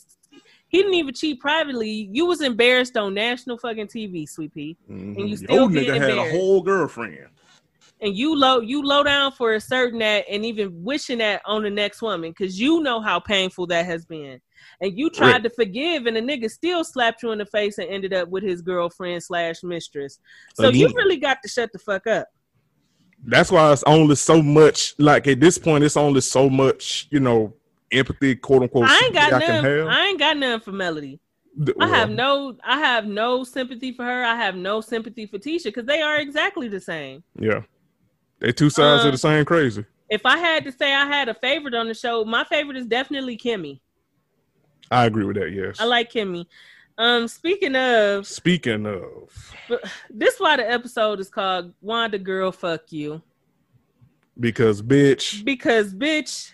[0.70, 2.10] he didn't even cheat privately.
[2.12, 4.76] You was embarrassed on national fucking TV, sweet pea.
[4.90, 5.16] Mhm.
[5.18, 7.28] you yo still get nigga had a whole girlfriend.
[8.00, 11.70] And you low you low down for asserting that and even wishing that on the
[11.70, 14.40] next woman because you know how painful that has been.
[14.82, 15.44] And you tried Right.
[15.46, 18.44] to forgive and the nigga still slapped you in the face and ended up with
[18.44, 20.20] his girlfriend slash mistress.
[20.54, 22.28] So you really got to shut the fuck up.
[23.26, 24.96] That's why it's only so much.
[24.98, 27.08] Like at this point, it's only so much.
[27.12, 27.54] You know,
[27.92, 28.90] empathy, quote unquote.
[28.90, 29.88] I ain't got I none.
[29.88, 31.20] I ain't got none for Melody.
[31.80, 34.24] I have no I have no sympathy for her.
[34.24, 37.24] I have no sympathy for Tisha because they are exactly the same.
[37.40, 37.62] Yeah,
[38.40, 39.84] they two sides Um, of the same crazy.
[40.10, 42.86] If I had to say I had a favorite on the show, my favorite is
[42.86, 43.80] definitely Kimmy.
[44.92, 45.52] I agree with that.
[45.52, 45.80] Yes.
[45.80, 46.46] I like Kimmy.
[46.98, 49.56] Um, speaking of, Speaking of,
[50.10, 53.22] this why the episode is called "Wanda Girl Fuck You"
[54.40, 56.52] because bitch, because bitch,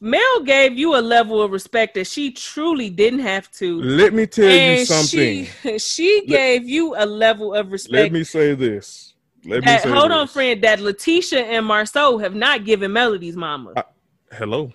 [0.00, 4.26] Mel gave you a level of respect that she truly didn't have to, let me
[4.26, 5.46] tell you something.
[5.62, 7.92] she she Let- gave you a level of respect.
[7.92, 9.14] Let me say this.
[9.44, 10.62] Let me that, say hold on, friend.
[10.62, 13.74] That Letitia and Marsau have not given Melody's mama.
[13.76, 13.84] I-
[14.32, 14.72] hello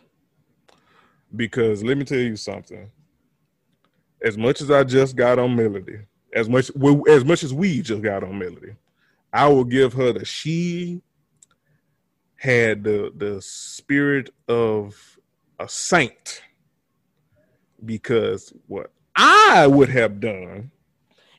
[1.36, 2.90] because let me tell you something
[4.24, 6.00] as much as i just got on melody
[6.34, 6.72] as much
[7.10, 8.74] as much as we just got on melody
[9.34, 11.02] i will give her that she
[12.36, 15.18] had the the spirit of
[15.60, 16.42] a saint
[17.86, 20.72] because what i would have done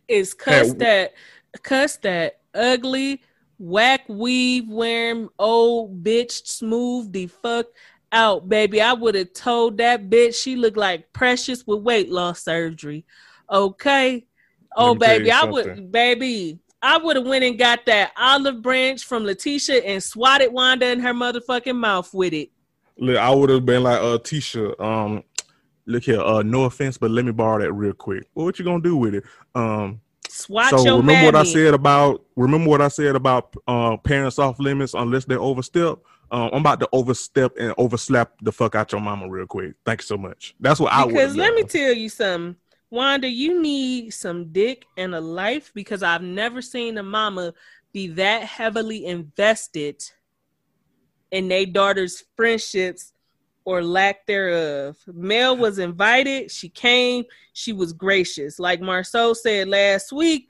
[0.09, 1.15] is cuss Hey, that
[1.63, 3.23] cuss that ugly
[3.59, 7.67] whack weave wearing old bitch smooth the fuck
[8.13, 12.43] out baby i would have told that bitch she looked like precious with weight loss
[12.45, 13.05] surgery
[13.51, 14.25] okay
[14.77, 18.13] oh Let me tell baby i would baby i would have went and got that
[18.17, 22.51] olive branch from letitia and swatted wanda in her motherfucking mouth with it
[22.99, 25.25] Look, I would have been like, uh, Tisha, um,
[25.87, 28.29] look here, uh, no offense, but let me borrow that real quick.
[28.35, 29.25] Well, what you gonna do with it?
[29.55, 34.39] Um, swat so remember what I said about remember what I said about uh parents
[34.39, 35.99] off limits unless they overstep.
[36.33, 39.75] Um, I'm about to overstep and overslap the fuck out your mama real quick.
[39.85, 40.55] Thank you so much.
[40.59, 41.13] That's what I would.
[41.13, 42.57] Because let me tell you something,
[42.91, 47.53] Wanda, you need some dick and a life because I've never seen a mama
[47.93, 50.03] be that heavily invested
[51.31, 53.13] in their daughter's friendships
[53.67, 54.97] or lack thereof.
[55.07, 58.59] Mel was invited, she came, she was gracious.
[58.59, 60.49] Like Marsau said last week,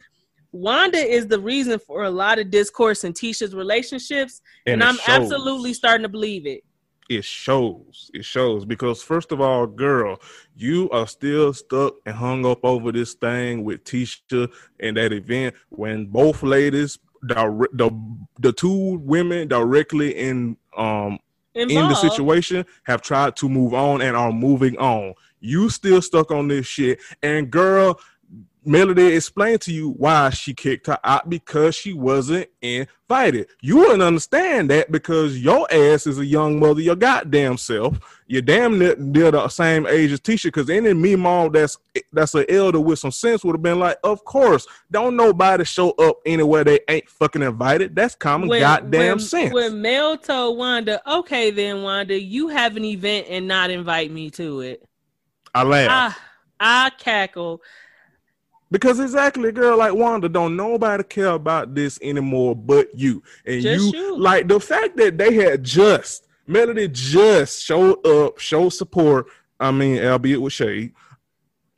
[0.52, 4.96] Wanda is the reason for a lot of discourse in Tisha's relationships, and, it I'm
[4.96, 5.08] shows.
[5.08, 6.62] absolutely starting to believe it.
[7.08, 8.10] it shows.
[8.14, 10.20] It shows because first of all, girl,
[10.54, 14.50] you are still stuck and hung up over this thing with Tisha
[14.80, 17.90] and that event when both ladies, the the,
[18.40, 21.18] the two women directly in um
[21.54, 25.12] in the situation have tried to move on and are moving on.
[25.40, 26.98] You still stuck on this shit.
[27.22, 28.00] And girl,
[28.64, 33.48] Melody explained to you why she kicked her out because she wasn't invited.
[33.60, 37.98] You wouldn't understand that because your ass is a young mother, your goddamn self.
[38.28, 40.44] You're damn near, near the same age as Tisha.
[40.44, 41.76] Because any me mom that's
[42.12, 45.90] that's an elder with some sense would have been like, of course, don't nobody show
[45.92, 47.96] up anywhere they ain't fucking invited.
[47.96, 49.52] That's common goddamn when, sense.
[49.52, 54.30] When Mel told Wanda, okay, then Wanda, you have an event and not invite me
[54.30, 54.84] to it.
[55.52, 55.88] I laugh.
[55.90, 56.20] Ah,
[56.60, 57.60] I I cackle.
[58.72, 63.22] Because exactly, girl, like Wanda, don't nobody care about this anymore but you.
[63.44, 64.18] And you, you.
[64.18, 69.26] like the fact that they had just Melody just showed up, showed support.
[69.60, 70.92] I mean, albeit with shade,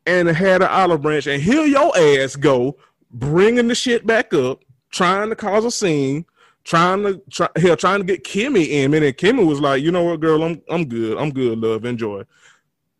[0.06, 2.76] and had an olive branch, and here your ass go,
[3.10, 6.24] bringing the shit back up, trying to cause a scene,
[6.62, 9.90] trying to try, hell, trying to get Kimmy in, and then Kimmy was like, you
[9.90, 12.22] know what, girl, I'm I'm good, I'm good, love, enjoy,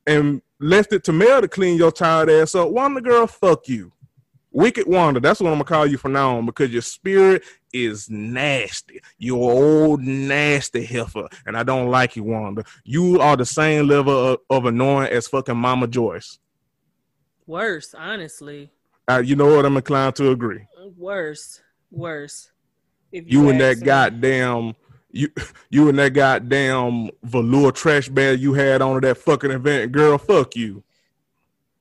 [0.05, 2.71] and left it to Mel to clean your tired ass up.
[2.71, 3.93] Wanda, girl, fuck you.
[4.51, 7.43] Wicked Wanda, that's what I'm gonna call you from now on because your spirit
[7.73, 9.01] is nasty.
[9.19, 12.65] You're old nasty heifer, and I don't like you, Wanda.
[12.85, 16.39] You are the same level of, of annoying as fucking Mama Joyce.
[17.47, 18.71] Worse, honestly.
[19.11, 19.67] Uh, you know what?
[19.67, 20.67] I'm inclined to agree.
[20.97, 21.61] Worse.
[21.91, 22.51] Worse.
[23.11, 23.85] If You and that me.
[23.87, 24.75] goddamn
[25.15, 25.29] you,
[25.71, 30.19] you and that goddamn velour trash bag you had on at that fucking event, girl.
[30.19, 30.83] Fuck you.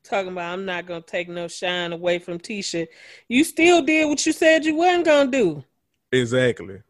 [0.02, 2.86] talking about I'm not gonna take no shine away from Tisha.
[3.28, 5.64] You still did what you said you wasn't gonna do.
[6.12, 6.80] Exactly.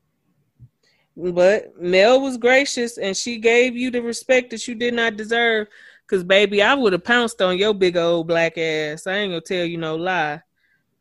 [1.16, 5.68] But Mel was gracious and she gave you the respect that you did not deserve.
[6.08, 9.06] Cause baby, I would have pounced on your big old black ass.
[9.06, 10.42] I ain't gonna tell you no lie.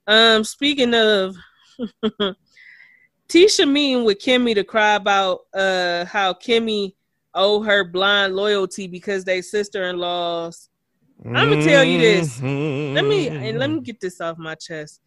[0.08, 1.36] Um, speaking of
[3.34, 6.94] Tisha meeting with Kimmy to cry about uh how Kimmy
[7.34, 10.70] owe her blind loyalty because they sister-in-laws.
[11.26, 12.40] I'ma tell you this.
[12.40, 15.02] Let me and let me get this off my chest.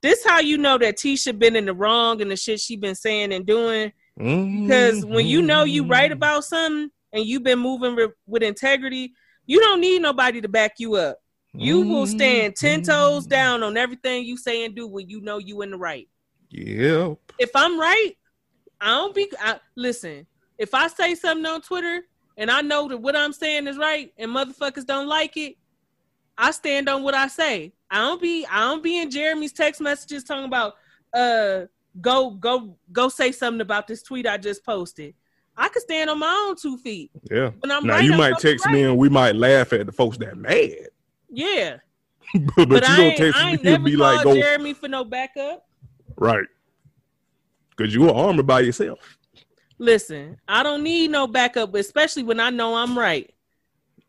[0.00, 2.94] This how you know that Tisha been in the wrong and the shit she been
[2.94, 3.90] saying and doing.
[4.16, 9.12] Because when you know you right about something and you've been moving re- with integrity,
[9.46, 11.18] you don't need nobody to back you up.
[11.52, 15.38] You will stand ten toes down on everything you say and do when you know
[15.38, 16.08] you in the right.
[16.52, 17.18] Yep.
[17.38, 18.12] If I'm right,
[18.80, 19.30] I don't be.
[19.40, 20.26] I, listen,
[20.58, 22.02] if I say something on Twitter
[22.36, 25.56] and I know that what I'm saying is right and motherfuckers don't like it,
[26.36, 27.72] I stand on what I say.
[27.90, 28.46] I don't be.
[28.50, 30.74] I don't be in Jeremy's text messages talking about
[31.14, 31.66] uh
[32.00, 35.14] go go go say something about this tweet I just posted.
[35.56, 37.10] I could stand on my own two feet.
[37.30, 37.50] Yeah.
[37.60, 39.92] When I'm Now right, you I'm might text me and we might laugh at the
[39.92, 40.88] folks that mad.
[41.30, 41.78] Yeah,
[42.56, 44.88] but but, you I ain't, text me and never be called like, go Jeremy for
[44.88, 45.66] no backup.
[46.22, 46.46] Right.
[47.76, 48.98] Cause you are armored by yourself.
[49.78, 53.32] Listen, I don't need no backup, especially when I know I'm right.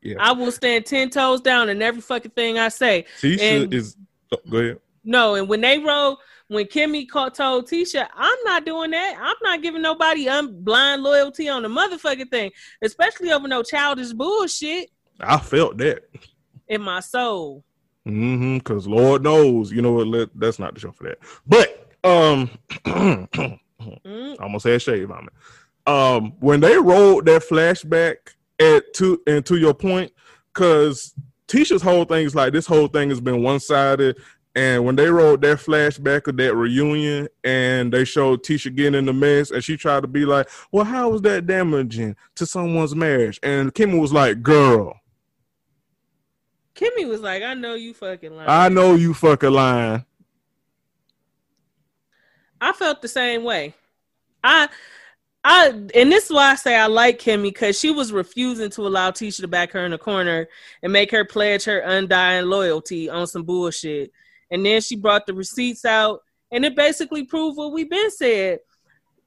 [0.02, 0.18] Yeah.
[0.20, 3.06] I will stand ten toes down in every fucking thing I say.
[3.22, 3.96] Tisha And- is
[4.32, 4.80] oh, go ahead.
[5.06, 9.16] No, and when they roll, when Kimmy called, told Tisha, I'm not doing that.
[9.20, 12.52] I'm not giving nobody un- blind loyalty on the motherfucking thing,
[12.84, 14.90] especially over no childish bullshit
[15.20, 16.04] I felt that.
[16.68, 17.64] in my soul.
[18.08, 18.60] Mm-hmm.
[18.60, 21.18] Cause Lord knows, you know what, that's not the show for that.
[21.48, 22.50] But um
[24.06, 25.90] Mm, almost had shave on it.
[25.90, 28.16] Um, when they rolled that flashback
[28.60, 30.12] at to and to your point,
[30.54, 31.14] because
[31.48, 34.18] Tisha's whole thing is like this whole thing has been one sided.
[34.56, 39.06] And when they rolled that flashback of that reunion and they showed Tisha getting in
[39.06, 42.96] the mess and she tried to be like, Well, how was that damaging to someone's
[42.96, 43.40] marriage?
[43.42, 44.94] And Kimmy was like, Girl,
[46.76, 48.50] Kimmy was like, I know you fucking lying.
[48.50, 50.06] I know you fucking lying.
[52.64, 53.74] I felt the same way.
[54.42, 54.70] I
[55.44, 58.88] I and this is why I say I like Kimmy because she was refusing to
[58.88, 60.48] allow Tisha to back her in the corner
[60.82, 64.12] and make her pledge her undying loyalty on some bullshit.
[64.50, 68.60] And then she brought the receipts out and it basically proved what we've been said.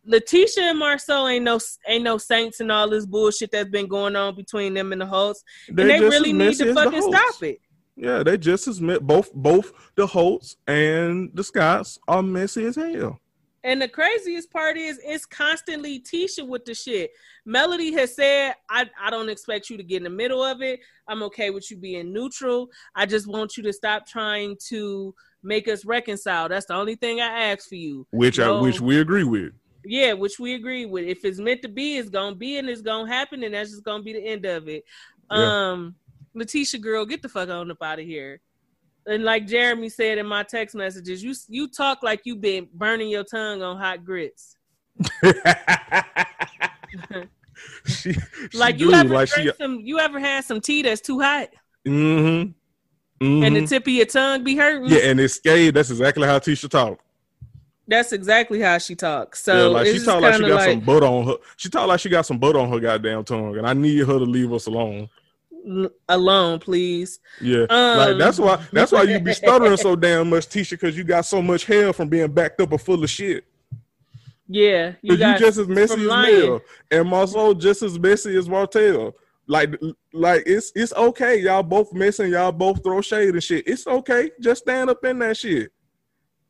[0.07, 4.17] Letitia and Marsau ain't no ain't no saints and all this bullshit that's been going
[4.17, 5.45] on between them and the Holts.
[5.69, 7.61] And they really need to fucking stop it.
[7.97, 13.21] Yeah, they just as both both the Holts and the Scotts are messy as hell.
[13.65, 17.11] And the craziest part is it's constantly Tisha with the shit.
[17.45, 20.81] Melody has said, I, I don't expect you to get in the middle of it.
[21.09, 22.69] I'm okay with you being neutral.
[22.95, 26.49] I just want you to stop trying to make us reconcile.
[26.49, 28.07] That's the only thing I ask for you.
[28.11, 28.59] Which No.
[28.59, 29.53] I which we agree with.
[29.85, 31.05] Yeah, which we agree with.
[31.05, 33.85] If it's meant to be, it's gonna be and it's gonna happen, and that's just
[33.85, 34.85] gonna be the end of it.
[35.31, 35.71] Yeah.
[35.71, 35.95] Um,
[36.35, 38.41] Letitia girl, get the fuck on up out of here.
[39.07, 43.09] And like Jeremy said in my text messages, you you talk like you've been burning
[43.09, 44.57] your tongue on hot grits.
[47.87, 48.15] she,
[48.55, 49.29] Like you ever drank
[49.59, 51.51] some, you ever had some tea that's too hot
[51.87, 53.45] mm-hmm.
[53.45, 54.89] and the tip of your tongue be hurting?
[54.89, 55.71] yeah, and it's scary.
[55.71, 56.99] That's exactly how Tisha talk.
[57.89, 59.47] That's exactly how she talks.
[59.47, 61.37] yeah, So like she talk like she got some butter on her.
[61.57, 64.19] She talk like she got some butter on her goddamn tongue, and I need her
[64.19, 65.09] to leave us alone.
[66.09, 67.19] Alone, please.
[67.41, 67.99] Yeah, Um.
[67.99, 71.27] like that's why that's why you be stuttering so damn much, Tisha, because you got
[71.27, 73.45] so much hell from being backed up and full of shit.
[74.49, 76.07] Yeah, you You, just as messy as.
[76.07, 76.61] Mel,
[76.91, 79.17] and Marsau just as messy as Martell.
[79.49, 79.75] Like,
[80.13, 81.41] like it's it's okay.
[81.41, 82.31] Y'all both messing.
[82.33, 83.67] Y'all both throw shade and shit.
[83.67, 84.31] It's okay.
[84.41, 85.73] Just stand up in that shit.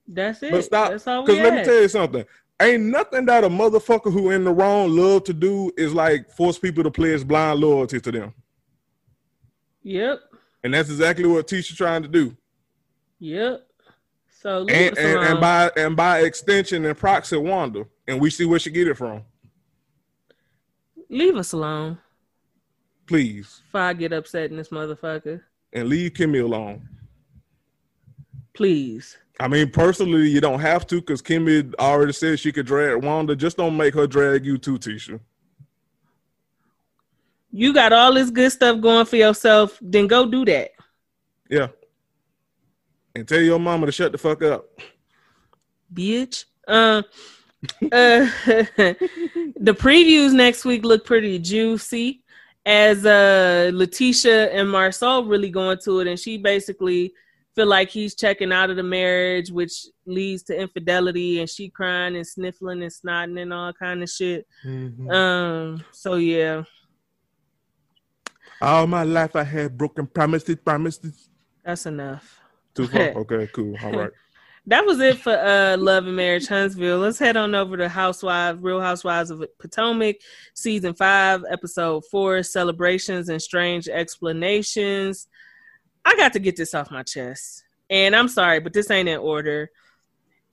[0.09, 0.51] That's it.
[0.53, 0.93] But stop.
[0.93, 2.25] Because let me tell you something.
[2.61, 6.59] Ain't nothing that a motherfucker who in the wrong love to do is like force
[6.59, 8.35] people to pledge blind loyalty to them.
[9.87, 10.21] Yep.
[10.65, 12.37] And that's exactly what Tisha trying to do.
[13.21, 13.65] Yep.
[14.43, 15.27] So leave And us and, alone.
[15.31, 17.87] and by and by extension and proxy Wanda.
[18.09, 19.23] And we see where she get it from.
[21.09, 21.99] leave us alone.
[23.07, 23.63] Please.
[23.69, 25.41] If I get upset in this motherfucker.
[25.73, 26.89] And leave Kimmy alone.
[28.55, 29.17] Please.
[29.39, 33.37] I mean, personally, you don't have to because Kimmy already said she could drag Wanda.
[33.37, 35.21] Just don't make her drag you too, Tisha.
[37.51, 40.71] You got all this good stuff going for yourself, then go do that.
[41.49, 41.69] Yeah.
[43.15, 44.67] And tell your mama to shut the fuck up.
[45.93, 46.45] Bitch.
[46.69, 47.05] Um
[47.83, 48.29] uh,
[49.57, 52.23] the previews next week look pretty juicy
[52.65, 57.13] as uh Letitia and Marsau really going to it and she basically
[57.55, 62.17] feel like he's checking out of the marriage which leads to infidelity and she crying
[62.17, 64.47] and sniffling and snotting and all kind of shit
[65.11, 66.63] um so yeah
[68.61, 71.29] All my life I had broken promises, promises.
[71.65, 72.41] that's enough
[72.75, 73.01] Too far.
[73.23, 73.77] Okay, cool.
[73.83, 74.11] All right.
[74.67, 78.61] that was it for uh love and marriage huntsville let's head on over to housewives
[78.63, 80.17] real housewives of potomac
[80.55, 85.29] season five episode four celebrations and strange explanations
[86.05, 89.19] i got to get this off my chest and i'm sorry but this ain't in
[89.19, 89.71] order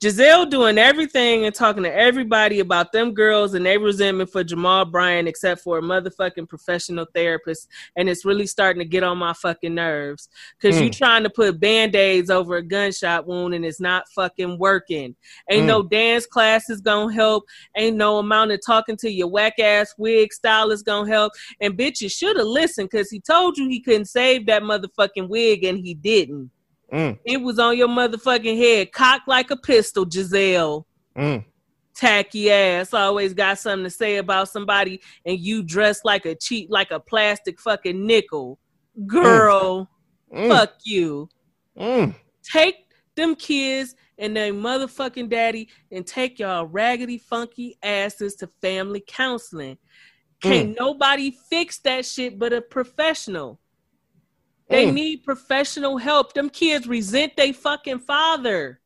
[0.04, 4.84] Gizelle doing everything and talking to everybody about them girls and they resentment for Jamal
[4.84, 7.68] Bryant, except for a motherfucking professional therapist.
[7.96, 10.28] And it's really starting to get on my fucking nerves.
[10.60, 10.96] Cause you Mm.
[10.98, 15.16] trying to put band-aids over a gunshot wound and it's not fucking working.
[15.50, 15.68] Ain't Mm.
[15.68, 17.44] no dance class is gonna help.
[17.74, 21.32] Ain't no amount of talking to your whack ass wig stylist is gonna help.
[21.62, 25.28] And bitch, you should have listened because he told you he couldn't save that motherfucking
[25.30, 26.50] wig and he didn't.
[26.94, 30.84] Mm, It was on your motherfucking head, cocked like a pistol, Gizelle.
[31.16, 31.44] mm.
[31.96, 32.94] Tacky ass.
[32.94, 37.00] Always got something to say about somebody, and you dressed like a cheat, like a
[37.00, 38.58] plastic fucking nickel.
[39.06, 39.88] Girl,
[40.32, 41.28] Mm, fuck you.
[41.78, 42.14] mm.
[42.42, 42.76] Take
[43.14, 49.78] them kids and their motherfucking daddy and take y'all raggedy, funky asses to family counseling.
[50.40, 53.60] Can't nobody fix that shit but a professional.
[54.68, 54.94] They Mm.
[54.94, 56.32] need professional help.
[56.32, 58.80] Them kids resent they fucking father.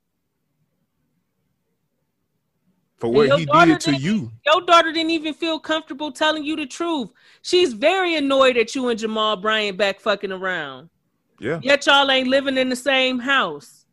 [2.96, 4.32] For what he did to you.
[4.44, 7.10] Your daughter didn't even feel comfortable telling you the truth.
[7.42, 10.90] She's very annoyed at you and Jamal Bryant back fucking around.
[11.38, 11.60] Yeah.
[11.62, 13.86] Yet y'all ain't living in the same house.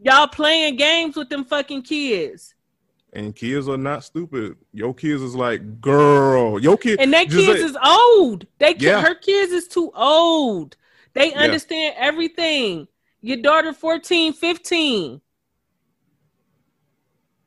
[0.00, 2.55] Y'all playing games with them fucking kids.
[3.16, 4.58] And kids are not stupid.
[4.74, 6.60] Your kids is like, girl.
[6.60, 7.00] Your kid.
[7.00, 8.46] And that kids is old.
[8.58, 9.00] They Yeah.
[9.00, 10.76] her kids is too old.
[11.14, 11.44] They Yeah.
[11.44, 12.88] understand everything.
[13.22, 15.22] Your daughter 14, 15.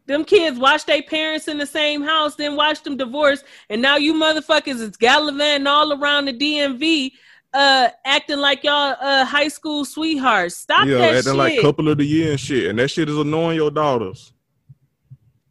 [0.07, 3.95] Them kids watch their parents in the same house, then watch them divorce, and now
[3.95, 7.11] you motherfuckers is gallivanting all around the DMV,
[7.53, 10.57] uh, acting like y'all uh high school sweethearts.
[10.57, 12.71] Stop yeah, that acting shit, like couple of the year and shit.
[12.71, 14.33] And that shit is annoying your daughters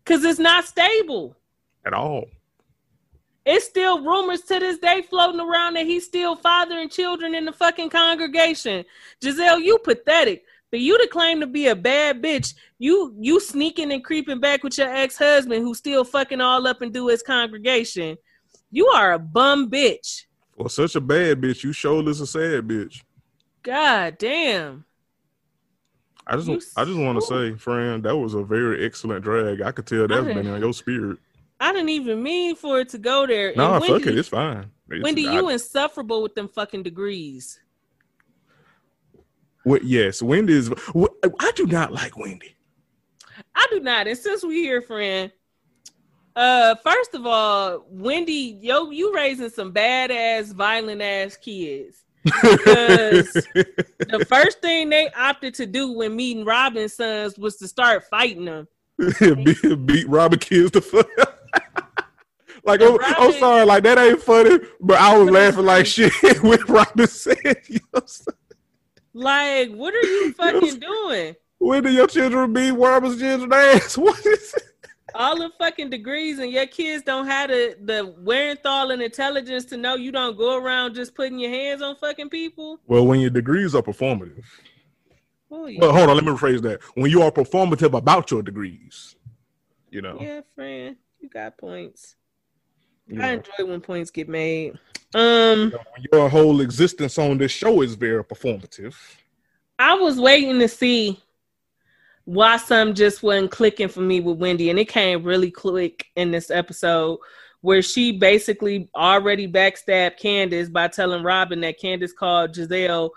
[0.09, 1.37] cause it's not stable.
[1.85, 2.27] at all.
[3.47, 7.53] It's still rumors to this day floating around that he's still fathering children in the
[7.53, 8.85] fucking congregation.
[9.23, 10.45] Gizelle, you pathetic.
[10.71, 14.63] For you to claim to be a bad bitch, you you sneaking and creeping back
[14.63, 18.19] with your ex-husband who still fucking all up and do his congregation.
[18.71, 20.27] You are a bum bitch.
[20.59, 21.71] For such a bad bitch, you
[22.11, 23.03] is a sad bitch.
[23.63, 24.85] God damn.
[26.29, 29.63] I just, You I just want to say, friend, that was a very excellent drag.
[29.63, 31.19] I could tell that's been on your spirit.
[31.61, 33.55] I didn't even mean for it to go there.
[33.57, 34.71] Nah, fuck it, it's fine.
[34.91, 37.59] It's, Wendy, I- you insufferable with them fucking degrees.
[39.65, 40.69] What, yes, Wendy is.
[40.97, 41.07] wh-
[41.41, 42.55] I do not like Wendy.
[43.55, 44.07] I do not.
[44.07, 45.33] And since we here, friend,
[46.37, 52.05] Uh, first of all, Wendy, yo, you raising some badass, violent ass kids.
[52.25, 58.05] Because the first thing they opted to do when meeting Robyn's sons was to start
[58.05, 58.69] fighting them.
[59.21, 61.09] beat, beat Robyn kids to fuck.
[62.65, 65.87] like And oh, I'm, I'm sorry, like that ain't funny, but I was laughing like
[65.87, 66.13] shit
[66.43, 68.35] when Robyn said, you know what I'm?
[69.15, 71.35] Like, what are you fucking doing?
[71.59, 74.63] "When do your children beat Robyn's children ass?" What is it?
[75.19, 79.77] All the fucking degrees and your kids don't have the the wherewithal and intelligence to
[79.77, 82.79] know you don't go around just putting your hands on fucking people.
[82.87, 84.45] Well, when your degrees are performative.
[85.51, 86.81] Oh yeah, Well, hold on, let me rephrase that.
[86.95, 89.17] When you are performative about your degrees,
[89.91, 92.15] you know, yeah, friend, you got points.
[93.09, 94.79] you I know, enjoy when points get made.
[95.15, 95.73] Um,
[96.13, 98.95] your whole existence on this show is very performative.
[99.81, 101.21] I was waiting to see
[102.29, 106.31] why some just wasn't clicking for me with Wendy, and it came really quick in
[106.31, 107.21] this episode
[107.63, 113.11] where she basically already backstabbed Candace by telling Robyn that Candace called Gizelle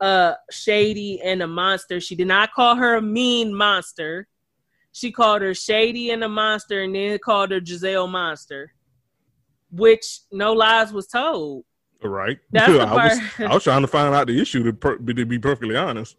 [0.00, 2.00] uh shady and a monster.
[2.00, 4.26] She did not call her a mean monster.
[4.90, 8.72] She called her shady and a monster, and then called her Gizelle monster,
[9.70, 11.64] which no lies was told.
[12.02, 12.38] Right?
[12.50, 13.20] That's the I, was.
[13.38, 16.16] I was trying to find out the issue to, per- to be perfectly honest.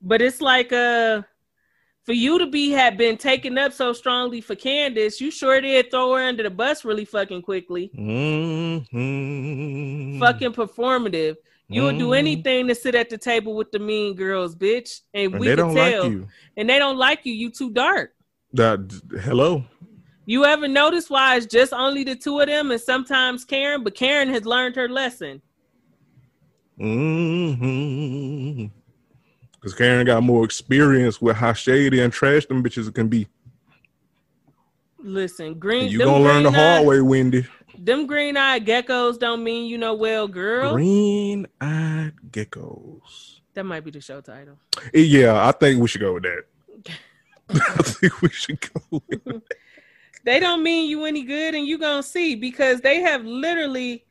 [0.00, 1.22] But it's like uh
[2.04, 5.90] for you to be had been taken up so strongly for Candace, you sure did
[5.90, 7.90] throw her under the bus really fucking quickly.
[7.96, 8.88] Mm-hmm.
[10.18, 11.36] Fucking performative.
[11.68, 15.02] You would do anything to sit at the table with the mean girls, bitch.
[15.14, 16.02] And, And we they can don't tell.
[16.02, 16.26] like you.
[16.56, 17.32] And they don't like you.
[17.32, 18.12] You too dark.
[18.54, 18.80] That
[19.22, 19.64] hello.
[20.26, 23.94] You ever notice why it's just only the two of them and sometimes Karen, but
[23.94, 25.40] Karen has learned her lesson.
[26.80, 28.66] Mm-hmm.
[29.60, 33.28] Because Karen got more experience with how shady and trash them bitches can be.
[34.98, 35.90] Listen, green.
[35.90, 37.46] you gonna learn the hard way, Wendy.
[37.78, 40.74] Them green eyed geckos don't mean you know well, girl.
[40.74, 43.40] Green eyed geckos.
[43.54, 44.58] That might be the show title.
[44.94, 46.44] Eh, Yeah, I think we should go with that.
[47.50, 49.42] I think we should go with
[50.24, 54.04] they don't mean you any good and you gonna see because they have literally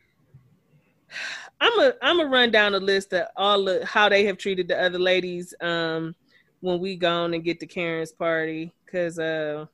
[1.61, 4.67] i'm a i'm a run down a list of all the how they have treated
[4.67, 6.15] the other ladies um
[6.61, 9.65] when we gone and get to karen's party because uh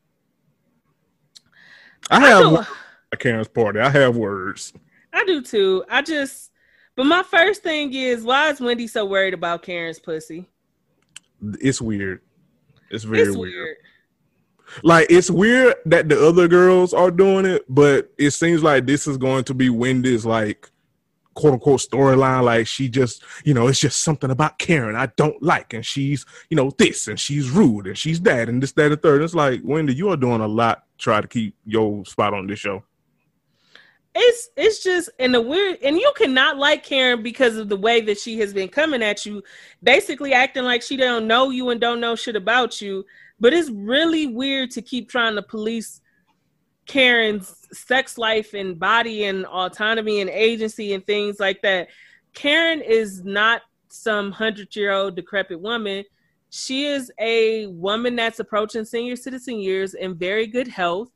[2.11, 2.67] I have
[3.11, 3.79] at Karen's party.
[3.79, 4.73] I have words.
[5.11, 6.51] I do too i just
[6.95, 10.47] but my first thing is why is wendy so worried about karen's pussy
[11.59, 12.21] It's weird.
[12.89, 13.53] It's very it's weird.
[13.53, 13.77] weird
[14.83, 19.07] Like it's weird that the other girls are doing it, but it seems like this
[19.07, 20.69] is going to be Wendy's like
[21.35, 22.43] quote unquote storyline.
[22.43, 26.25] Like she just, you know, it's just something about Karen I don't like, and she's,
[26.49, 29.21] you know, this and she's rude and she's that and this, that, and third.
[29.21, 32.47] It's like Wendy, you are doing a lot to try to keep your spot on
[32.47, 32.83] this show.
[34.15, 37.99] it's it's just in the weird and you cannot like Karen because of the way
[37.99, 39.43] that she has been coming at you,
[39.83, 43.05] basically acting like she don't know you and don't know shit about you.
[43.41, 45.99] But it's really weird to keep trying to police
[46.85, 51.89] Karen's sex life and body and autonomy and agency and things like that.
[52.33, 56.03] Karen is not some hundred year old decrepit woman.
[56.49, 61.09] She is a woman that's approaching senior citizen years in very good health,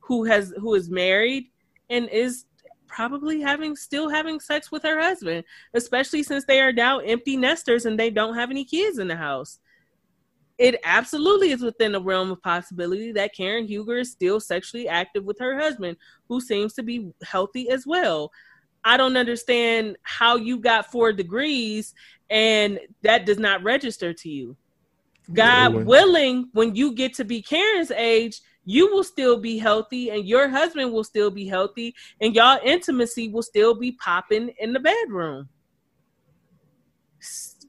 [0.00, 1.46] who has who is married
[1.88, 2.44] and is
[2.86, 5.44] probably having still having sex with her husband,
[5.74, 9.16] especially since they are now empty nesters and they don't have any kids in the
[9.16, 9.60] house.
[10.60, 15.24] It absolutely is within the realm of possibility that Karen Huger is still sexually active
[15.24, 15.96] with her husband,
[16.28, 18.30] who seems to be healthy as well.
[18.84, 21.94] I don't understand how you got four degrees
[22.28, 24.54] and that does not register to you.
[25.32, 25.84] God Really?
[25.84, 30.46] willing, when you get to be Karen's age, you will still be healthy and your
[30.46, 35.48] husband will still be healthy and y'all intimacy will still be popping in the bedroom.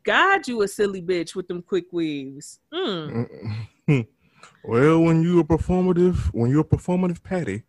[0.04, 2.60] God, you a silly bitch with them quick weaves.
[2.74, 3.68] Mm.
[4.64, 7.64] Well, when you're a performative, when you're a performative patty,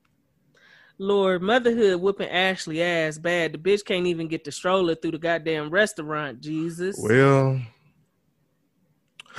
[0.99, 3.53] Lord, motherhood whooping Ashley ass bad.
[3.53, 6.41] The bitch can't even get the stroller through the goddamn restaurant.
[6.41, 6.97] Jesus.
[6.99, 7.61] well,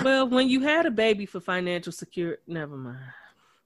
[0.04, 2.98] Well, when you had a baby for financial security, never mind.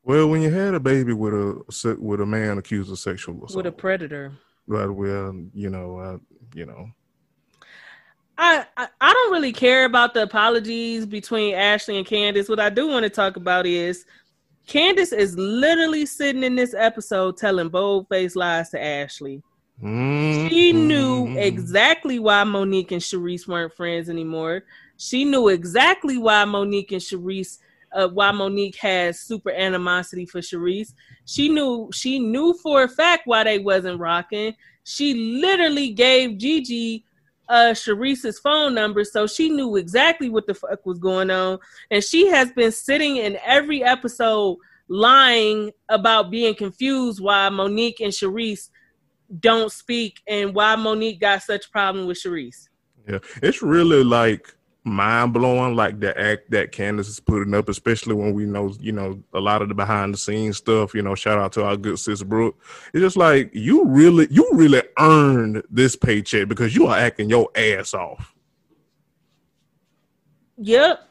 [0.03, 3.55] well, when you had a baby with a with a man accused of sexual assault,
[3.55, 4.33] With a predator.
[4.67, 4.85] Right.
[4.85, 6.17] Well, you know, uh,
[6.53, 6.89] you know.
[8.37, 12.49] I, I I don't really care about the apologies between Ashley and Candace.
[12.49, 14.05] What I do want to talk about is
[14.67, 19.41] Candace is literally sitting in this episode telling bold faced lies to Ashley.
[20.49, 21.37] She knew Mhm.
[21.37, 24.63] exactly why Monique and Charrisse weren't friends anymore.
[24.97, 27.59] She knew exactly why Monique and Charrisse
[27.93, 30.93] uh, why Monique has super animosity for Charrisse.
[31.25, 34.55] She knew she knew for a fact why they wasn't rocking.
[34.83, 37.05] She literally gave Gigi
[37.49, 41.59] uh Charrisse's phone number, so she knew exactly what the fuck was going on.
[41.91, 44.57] And she has been sitting in every episode
[44.89, 48.69] lying about being confused why Monique and Charrisse
[49.39, 52.69] don't speak and why Monique got such problem with Charrisse.
[53.07, 54.53] Yeah, it's really like
[54.87, 58.91] mind blowing, like the act that Candace is putting up, especially when we know, you
[58.91, 60.93] know, a lot of the behind the scenes stuff.
[60.93, 62.59] You know, shout out to our good sis Brooke.
[62.93, 67.49] It's just like you really, you really earned this paycheck because you are acting your
[67.55, 68.33] ass off.
[70.57, 71.01] Yep.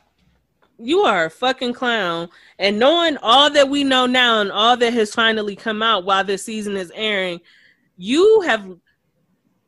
[0.79, 2.29] You are a fucking clown.
[2.59, 6.25] And knowing all that we know now and all that has finally come out while
[6.25, 7.41] this season is airing,
[7.97, 8.77] you have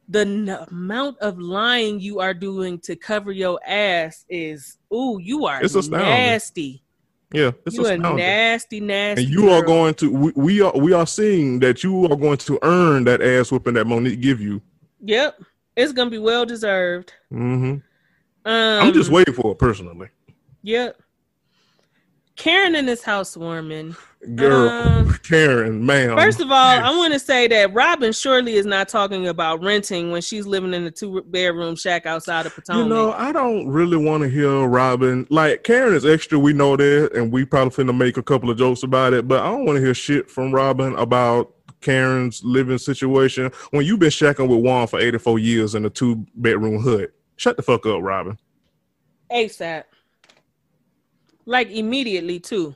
[0.08, 5.46] the n- amount of lying you are doing to cover your ass is ooh, you
[5.46, 6.08] are It's astounding.
[6.08, 6.82] nasty.
[7.32, 9.22] Yeah, it's you a nasty, nasty.
[9.24, 12.38] and you are going to we, we are we are seeing that you are going
[12.38, 14.62] to earn that ass whooping that Monique give you.
[15.04, 15.42] Yep.
[15.76, 17.12] It's gonna be well deserved.
[17.30, 17.70] Mm-hmm.
[17.70, 17.82] Um
[18.86, 20.08] I'm just waiting for it personally.
[20.62, 20.98] Yep.
[22.36, 23.94] Karen in this housewarming.
[24.34, 26.16] Girl, Um, Karen, ma'am.
[26.16, 26.56] First of all.
[26.56, 30.74] I want to say that Robyn surely is not talking about renting when she's living
[30.74, 32.82] in a two bedroom shack outside of Potomac.
[32.82, 35.26] You know, I don't really want to hear Robyn.
[35.30, 38.58] Like Karen is extra, we know that, and we probably finna make a couple of
[38.58, 39.28] jokes about it.
[39.28, 44.00] But I don't want to hear shit from Robyn about Karen's living situation when you've
[44.00, 47.12] been shacking with Juan for 84 years in a two bedroom hut.
[47.36, 48.36] Shut the fuck up, Robin.
[49.30, 49.84] ASAP.
[51.46, 52.74] Like immediately too.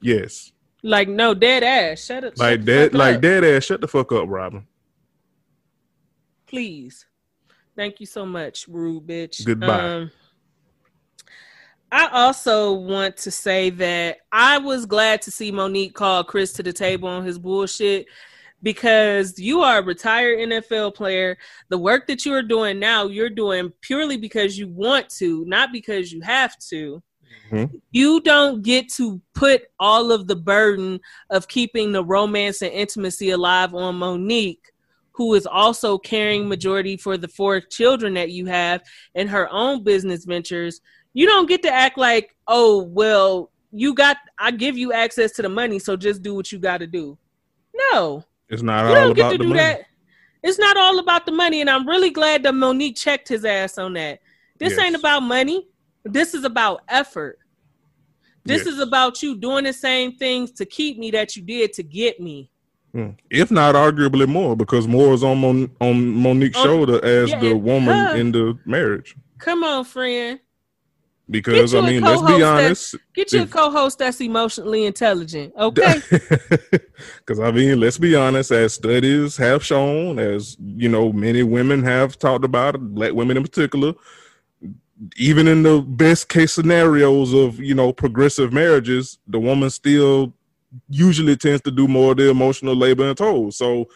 [0.00, 0.52] Yes,
[0.82, 2.04] Like no dead ass.
[2.04, 2.38] Shut up.
[2.38, 3.64] like shut that, like up, dead ass.
[3.64, 4.66] Shut the fuck up, Robyn.
[6.46, 7.06] Please.
[7.76, 9.44] Thank you so much, rude bitch.
[9.44, 9.80] Goodbye.
[9.80, 10.10] Um,
[11.92, 16.62] I also want to say that I was glad to see Monique call Chris to
[16.62, 18.06] the table on his bullshit
[18.62, 21.36] because you are a retired NFL player.
[21.68, 25.72] The work that you are doing now, you're doing purely because you want to, not
[25.72, 27.02] because you have to.
[27.50, 27.80] Mhm.
[27.90, 31.00] You don't get to put all of the burden
[31.30, 34.72] of keeping the romance and intimacy alive on Monique,
[35.12, 38.82] who is also carrying majority for the four children that you have
[39.14, 40.80] and her own business ventures.
[41.12, 45.42] You don't get to act like, oh, well, you got, I give you access to
[45.42, 47.16] the money, so just do what you got to do.
[47.92, 49.60] No, It's not you all don't get about to the do money.
[49.60, 49.82] that.
[50.42, 53.76] It's not all about the money, and I'm really glad that Monique checked his ass
[53.78, 54.20] on that.
[54.58, 54.80] This Yes.
[54.86, 55.66] ain't about money.
[56.04, 57.38] This is about effort.
[58.44, 58.74] This Yes.
[58.74, 62.20] is about you doing the same things to keep me that you did to get
[62.20, 62.50] me.
[62.94, 63.16] Mm.
[63.30, 67.38] If not arguably more, because more is on Mon- on Monique's On- shoulder as yeah,
[67.38, 69.14] the woman in the marriage.
[69.38, 70.40] Come on, friend.
[71.28, 72.96] Because I mean, let's be honest.
[73.14, 75.52] Get you a co-host that's emotionally intelligent.
[75.56, 76.00] Okay.
[77.18, 78.50] Because I mean, let's be honest.
[78.50, 83.42] As studies have shown, as you know, many women have talked about, black women in
[83.44, 83.92] particular,
[85.16, 90.32] even in the best case scenarios of you know progressive marriages, the woman still
[90.88, 93.50] usually tends to do more of the emotional labor and toll.
[93.50, 93.88] So,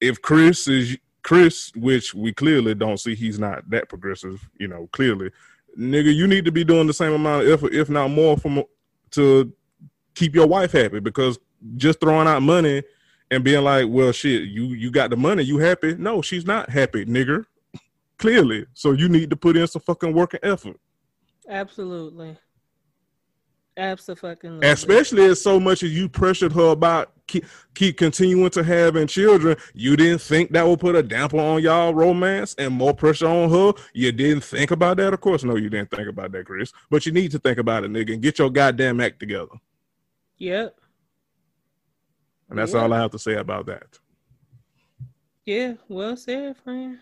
[0.00, 4.48] if Chris is Chris, which we clearly don't see, he's not that progressive.
[4.58, 5.30] You know, clearly,
[5.78, 8.64] nigga, you need to be doing the same amount of effort, if not more, from
[9.12, 9.52] to
[10.14, 11.38] keep your wife happy because
[11.76, 12.82] just throwing out money
[13.30, 15.94] and being like, well, shit, you you got the money, you happy?
[15.94, 17.46] No, she's not happy, nigger.
[18.22, 20.78] Clearly, so you need to put in some fucking work and effort,
[21.48, 22.36] Absolutely.
[23.76, 24.68] Absolutely.
[24.68, 27.44] especially as so much as you pressured her about keep,
[27.74, 29.56] keep continuing to having children.
[29.74, 33.50] You didn't think that would put a damper on y'all romance and more pressure on
[33.50, 33.72] her.
[33.92, 35.42] You didn't think about that, of course.
[35.42, 36.72] No, you didn't think about that, Chris.
[36.90, 39.56] But you need to think about it, nigga, and get your goddamn act together.
[40.38, 40.78] Yep.
[42.50, 43.98] And that's all I have to say about that.
[45.44, 45.74] Yeah.
[45.88, 47.00] Well said, friend.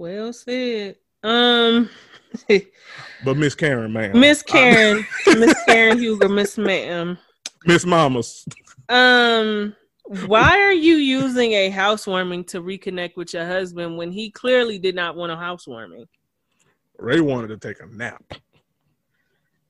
[0.00, 0.96] Well said.
[1.22, 1.90] Um,
[3.22, 7.18] But Miss Karen, man, Miss Karen, Miss Karen Huger, Miss Ma'am.
[7.66, 8.46] Miss Mamas.
[8.88, 9.76] Um,
[10.26, 14.94] why are you using a housewarming to reconnect with your husband when he clearly did
[14.94, 16.06] not want a housewarming?
[16.98, 18.24] Ray wanted to take a nap.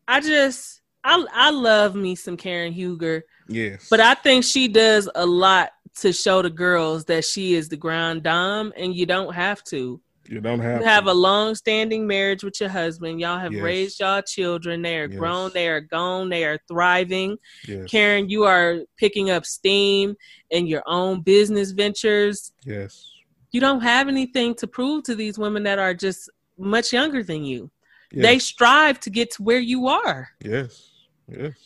[0.06, 5.10] I just, I, I love me some Karen Huger, Yes, but I think she does
[5.12, 9.34] a lot to show the girls that she is the grand dame, and you don't
[9.34, 10.00] have to.
[10.30, 11.10] You don't have You have to.
[11.10, 13.20] a long-standing marriage with your husband.
[13.20, 13.62] Y'all have Yes.
[13.62, 14.80] raised y'all children.
[14.80, 15.18] They are Yes.
[15.18, 15.50] grown.
[15.52, 16.28] They are gone.
[16.28, 17.36] They are thriving.
[17.66, 17.90] yes.
[17.90, 20.14] Karen, you are picking up steam
[20.50, 22.52] in your own business ventures.
[22.64, 23.06] yes,
[23.52, 27.44] You don't have anything to prove to these women that are just much younger than
[27.44, 27.68] you.
[28.12, 30.28] They strive to get to where you are.
[30.44, 30.89] yes.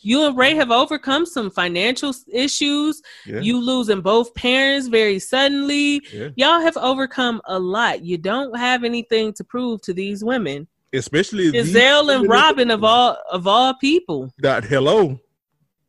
[0.01, 3.01] You and Ray have overcome some financial issues.
[3.25, 3.39] Yeah.
[3.39, 6.01] You losing both parents very suddenly.
[6.13, 6.29] yeah.
[6.35, 8.03] Y'all have overcome a lot.
[8.03, 10.67] You don't have anything to prove to these women.
[10.93, 14.31] Especially Gizelle and Robyn of all of all people.
[14.39, 15.19] That hello,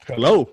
[0.06, 0.50] hello,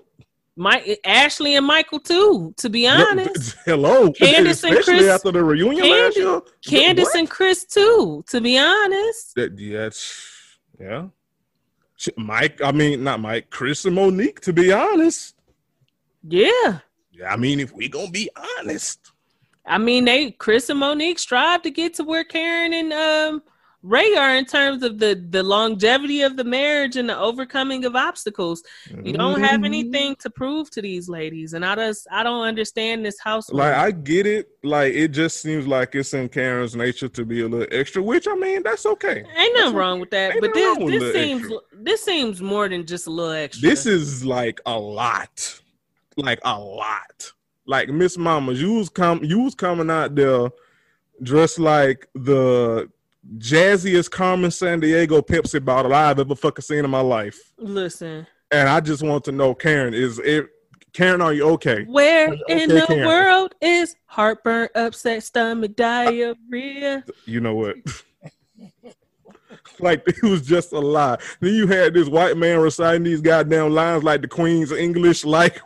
[0.56, 3.56] Mike Ashley and Michael too, to be honest.
[3.64, 4.12] hello.
[4.12, 6.40] Candace and Chris- after the reunion last year.
[6.64, 7.16] Candace What?
[7.16, 9.34] and Chris too, to be honest.
[9.34, 9.90] That yeah,
[10.78, 11.06] yeah.
[12.16, 14.40] Mike, I mean not Mike, Chris and Monique.
[14.40, 15.34] To be honest,
[16.22, 16.80] Yeah.
[17.12, 17.32] yeah.
[17.32, 18.28] I mean, if we gonna be
[18.58, 19.12] honest,
[19.66, 23.42] I mean, they Chris and Monique strive to get to where Karen and um
[23.86, 27.94] Ray are in terms of the the longevity of the marriage and the overcoming of
[27.94, 28.62] obstacles.
[29.02, 29.66] You don't have Mhm.
[29.66, 33.50] anything to prove to these ladies, and I just I don't understand this house.
[33.52, 34.48] Like I get it.
[34.62, 38.26] Like it just seems like it's in Karen's nature to be a little extra, which
[38.26, 39.18] I mean that's okay.
[39.18, 41.58] Ain't That's nothing wrong with that, ain't but this this seems extra.
[41.74, 43.68] this seems more than just a little extra.
[43.68, 45.60] This is like a lot,
[46.16, 47.32] like a lot.
[47.66, 50.48] Like Miss Mama, you was com you was coming out there
[51.22, 52.90] dressed like the
[53.38, 57.38] jazziest Carmen Sandiego Pepsi bottle I've ever fucking seen in my life.
[57.58, 58.26] listen.
[58.50, 60.46] And I just want to know, Karen, is it
[60.92, 61.20] Karen?
[61.20, 61.84] Are you okay?
[61.84, 63.06] Where Okay, in the Karen.
[63.06, 67.04] world is heartburn, upset stomach, diarrhea?
[67.24, 67.76] You know what?
[69.80, 71.18] like it was just a lie.
[71.40, 75.24] Then you had this white man reciting these goddamn lines like the Queen's English.
[75.34, 75.60] Like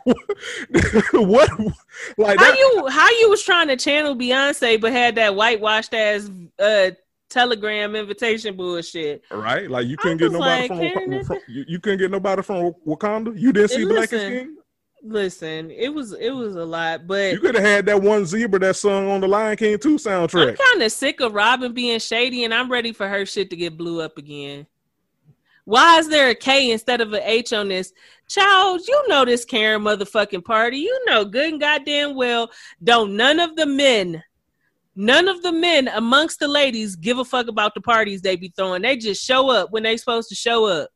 [1.13, 1.49] what?
[2.17, 5.93] Like How that, you how you was trying to channel Beyonce but had that whitewashed
[5.93, 6.91] ass uh
[7.29, 9.23] telegram invitation bullshit?
[9.31, 9.69] right?
[9.69, 12.73] Like you couldn't get nobody like, from, Wak- from you, you couldn't get nobody from
[12.85, 13.37] Wakanda.
[13.39, 14.55] You didn't see Black Is King.
[15.01, 18.59] Listen, it was it was a lot, but You could have had that one zebra
[18.59, 20.49] that sung on the Lion King 2 soundtrack.
[20.49, 23.55] I'm kind of sick of Robin being shady, and I'm ready for her shit to
[23.55, 24.67] get blew up again.
[25.63, 27.93] Why is there a K instead of an H on this?
[28.27, 30.77] Child, you know this Karen motherfucking party.
[30.79, 32.49] You know good and goddamn well.
[32.83, 34.21] Don't none of the men,
[34.95, 38.53] none of the men amongst the ladies give a fuck about the parties they be
[38.55, 38.81] throwing.
[38.81, 40.89] They just show up when they supposed to show up.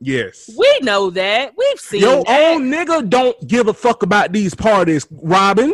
[0.00, 0.50] Yes.
[0.58, 1.52] We know that.
[1.56, 2.54] We've seen Your that.
[2.54, 5.70] own nigga don't give a fuck about these parties, Robyn.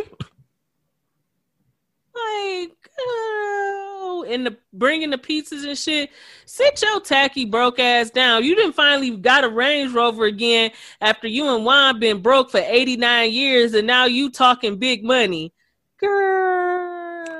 [2.13, 6.11] like oh, and the bringing the pizzas and shit.
[6.45, 8.43] Sit your tacky broke ass down.
[8.43, 12.61] You didn't finally got a Range Rover again after you and Juan been broke for
[12.63, 15.51] eighty nine years, and now you talking big money,
[15.99, 16.90] girl.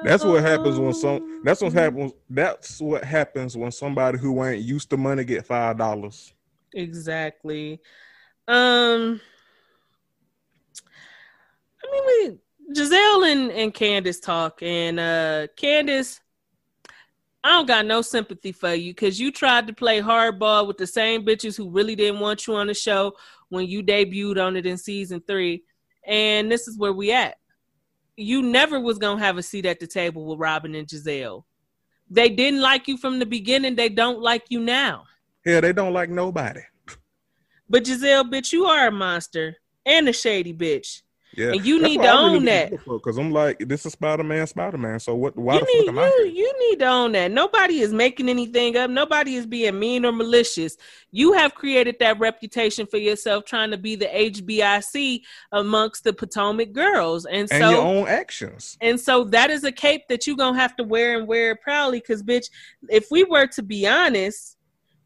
[0.04, 1.42] That's what happens when some.
[1.44, 2.14] That's what happens.
[2.30, 6.34] That's what happens when somebody who ain't used to money get five dollars.
[6.74, 7.80] Exactly.
[8.48, 9.22] Um,
[11.84, 12.38] I mean, we
[12.74, 16.20] Gizelle and and Candace talk, and uh, Candace,
[17.44, 20.88] I don't got no sympathy for you because you tried to play hardball with the
[20.88, 23.14] same bitches who really didn't want you on the show
[23.50, 25.64] when you debuted on it in season three,
[26.08, 27.36] and this is where we at.
[28.18, 31.44] You never was gonna have a seat at the table with Robyn and Gizelle.
[32.10, 33.76] They didn't like you from the beginning.
[33.76, 35.06] They don't like you now.
[35.46, 36.62] Yeah, they don't like nobody.
[37.70, 39.56] But Gizelle, bitch, you are a monster
[39.86, 41.02] and a shady bitch.
[41.34, 42.72] Yeah, And you That's need to I really own that.
[42.86, 45.00] Because I'm like, this is Spider Man, Spider Man.
[45.00, 45.38] So what?
[45.38, 46.08] Why You the need fuck am I?
[46.08, 47.32] you, you need to own that.
[47.32, 48.90] Nobody is making anything up.
[48.90, 50.76] Nobody is being mean or malicious.
[51.12, 55.22] You have created that reputation for yourself trying to be the HBIC
[55.54, 57.26] amongst the Potomac girls.
[57.26, 58.78] And And so your own actions.
[58.82, 61.62] And so that is a cape that you're gonna have to wear and wear it
[61.62, 62.02] proudly.
[62.02, 62.50] Cause bitch,
[62.90, 64.58] if we were to be honest,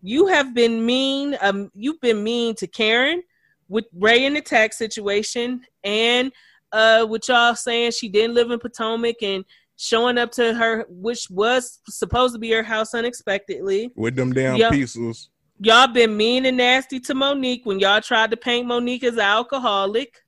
[0.01, 3.21] you have been mean, um, you've been mean to Karen
[3.67, 6.31] with Ray in the tax situation and
[6.71, 9.43] uh with y'all saying she didn't live in Potomac and
[9.77, 13.91] showing up to her which was supposed to be her house unexpectedly.
[13.95, 14.69] with them damn Yeah.
[14.71, 15.29] pieces.
[15.59, 19.21] Y'all been mean and nasty to Monique when y'all tried to paint Monique as an
[19.21, 20.21] alcoholic.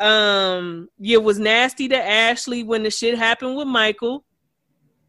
[0.00, 4.24] Um, you was nasty to Ashley when the shit happened with Michael.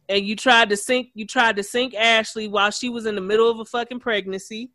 [0.08, 3.22] And you tried to sink you tried to sink Ashley while she was in the
[3.22, 4.70] middle of a fucking pregnancy.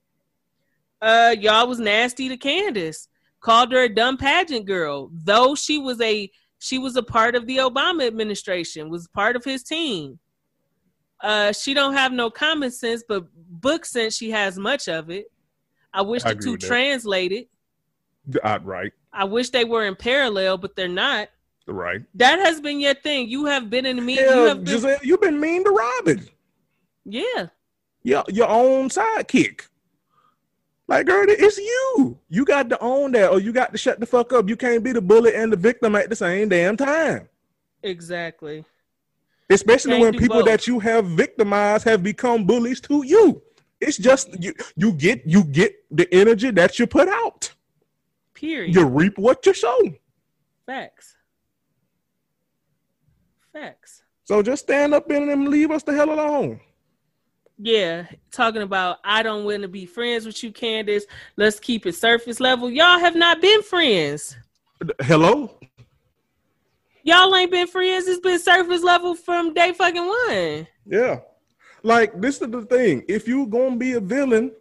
[1.01, 3.09] Uh y'all was nasty to Candace.
[3.41, 7.47] Called her a dumb pageant girl, though she was a she was a part of
[7.47, 10.19] the Obama administration, was part of his team.
[11.23, 15.31] Uh, she don't have no common sense, but book sense she has much of it.
[15.93, 16.67] I wish I the two with that.
[16.67, 17.47] translated.
[18.45, 21.31] Outright, I wish they were in parallel, but they're not.
[21.67, 22.03] right.
[22.15, 23.29] That has been your thing.
[23.29, 24.35] You have been in the media.
[24.35, 26.29] you have been, Gizelle, you've been mean to Robyn.
[27.05, 27.47] yeah.
[28.03, 29.63] Your your own sidekick.
[30.91, 32.19] Like, girl, it's you.
[32.29, 34.49] You got to own that, or you got to shut the fuck up.
[34.49, 37.29] You can't be the bully and the victim at the same damn time.
[37.85, 38.65] Exactly.
[39.49, 40.47] Especially when people both.
[40.47, 43.41] that you have victimized have become bullies to you.
[43.81, 47.53] It's just you you get you get the energy that you put out.
[48.35, 48.75] Period.
[48.75, 49.95] You reap what you sow.
[50.67, 51.15] Facts.
[53.53, 54.03] Facts.
[54.25, 56.61] So just stand up in and leave us the hell alone.
[57.63, 61.05] Yeah, talking about I don't want to be friends with you, Candace.
[61.37, 62.71] Let's keep it surface level.
[62.71, 64.35] Y'all have not been friends.
[65.01, 65.59] Hello?
[67.03, 68.07] Y'all ain't been friends.
[68.07, 70.67] It's been surface level from day fucking one.
[70.87, 71.21] Yeah.
[71.83, 73.05] Like this is the thing.
[73.09, 74.53] If you gonna be a villain,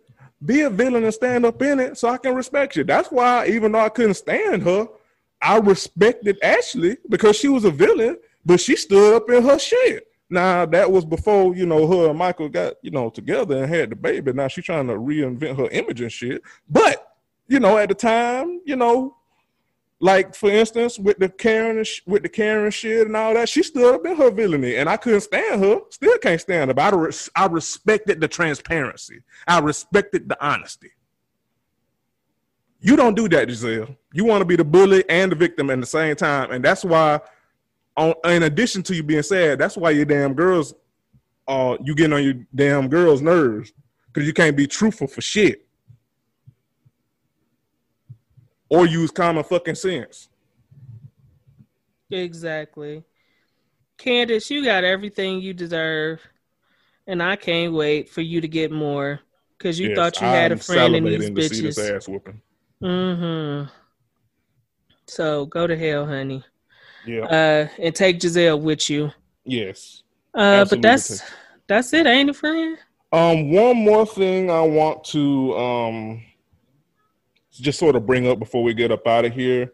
[0.43, 2.83] be a villain and stand up in it so I can respect you.
[2.83, 4.89] That's why even though I couldn't stand her,
[5.41, 10.08] I respected Ashley because she was a villain, but she stood up in her shit.
[10.29, 13.89] Now that was before you know her and Michael got you know together and had
[13.89, 14.31] the baby.
[14.31, 16.43] Now she's trying to reinvent her image and shit.
[16.69, 17.15] But
[17.47, 19.17] you know at the time, you know,
[19.99, 23.95] like for instance with the Karen with the Karen shit and all that, she stood
[23.95, 25.81] up in her villainy, and I couldn't stand her.
[25.89, 26.75] Still can't stand her.
[26.75, 29.21] But I, res- I respected the transparency.
[29.47, 30.91] I respected the honesty.
[32.81, 33.97] You don't do that, Gizelle.
[34.13, 36.85] You want to be the bully and the victim at the same time, and that's
[36.85, 37.19] why
[37.99, 40.73] on in addition to you being sad, that's why your damn girls
[41.47, 43.73] uh you getting on your damn girls' nerves.
[44.13, 45.67] Cause you can't be truthful for shit.
[48.69, 50.29] Or use common fucking sense.
[52.09, 53.03] Exactly.
[53.97, 56.21] Candace, you got everything you deserve.
[57.05, 59.19] And I can't wait for you to get more.
[59.59, 61.79] Cause you Yes, thought you had a I'm friend in these salivating to see this
[61.79, 61.95] bitches.
[61.97, 62.41] ass whooping.
[62.81, 63.69] Mm-hmm.
[65.07, 66.43] So go to hell, honey.
[67.09, 67.25] Yeah.
[67.25, 69.11] Uh and take Gizelle with you.
[69.45, 70.03] yes.
[70.33, 71.21] Uh but that's
[71.67, 72.77] that's it, ain't it, friend?
[73.11, 76.21] Um, one more thing I want to um
[77.51, 79.71] just sort of bring up before we get up out of here.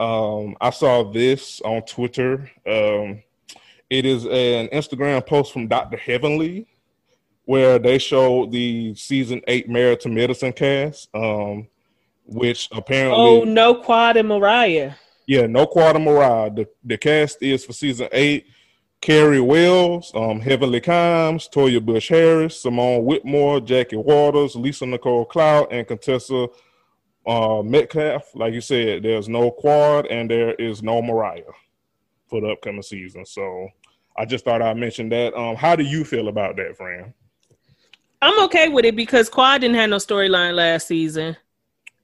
[0.00, 2.50] Um, I saw this on Twitter.
[2.66, 3.22] Um,
[3.90, 5.96] it is an Instagram post from Dr.
[5.96, 6.68] Heavenly
[7.44, 11.66] where they showed the season eight Married to Medicine cast, um,
[12.26, 14.92] which apparently Oh no quad and Mariah.
[15.28, 16.50] Yeah, no quarter Mariah.
[16.50, 18.46] The the cast is for season eight.
[19.02, 25.68] Carrie Wells, um, Heavenly Kimes, Toya Bush Harris, Simone Whitmore, Jackie Walters, Lisa Nicole Cloud,
[25.70, 26.48] and Contessa
[27.26, 28.34] uh, Metcalfe.
[28.34, 31.42] Like you said, there's no quad and there is no Mariah
[32.26, 33.26] for the upcoming season.
[33.26, 33.68] So
[34.16, 35.34] I just thought I'd mention that.
[35.34, 37.12] Um, how do you feel about that, Fran?
[38.22, 41.36] I'm okay with it because Quad didn't have no storyline last season.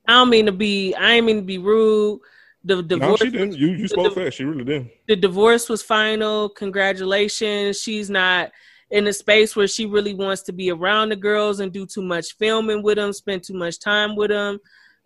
[0.06, 2.20] I don't mean to be I ain't mean to be rude.
[2.66, 3.56] The No, she didn't.
[3.58, 4.36] You you spoke the- fast.
[4.38, 4.90] She really didn't.
[5.06, 6.48] the divorce was final.
[6.48, 7.80] Congratulations.
[7.80, 8.52] She's not
[8.90, 12.02] in a space where she really wants to be around the girls and do too
[12.02, 14.58] much filming with them, spend too much time with them.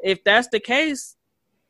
[0.02, 1.16] If that's the case,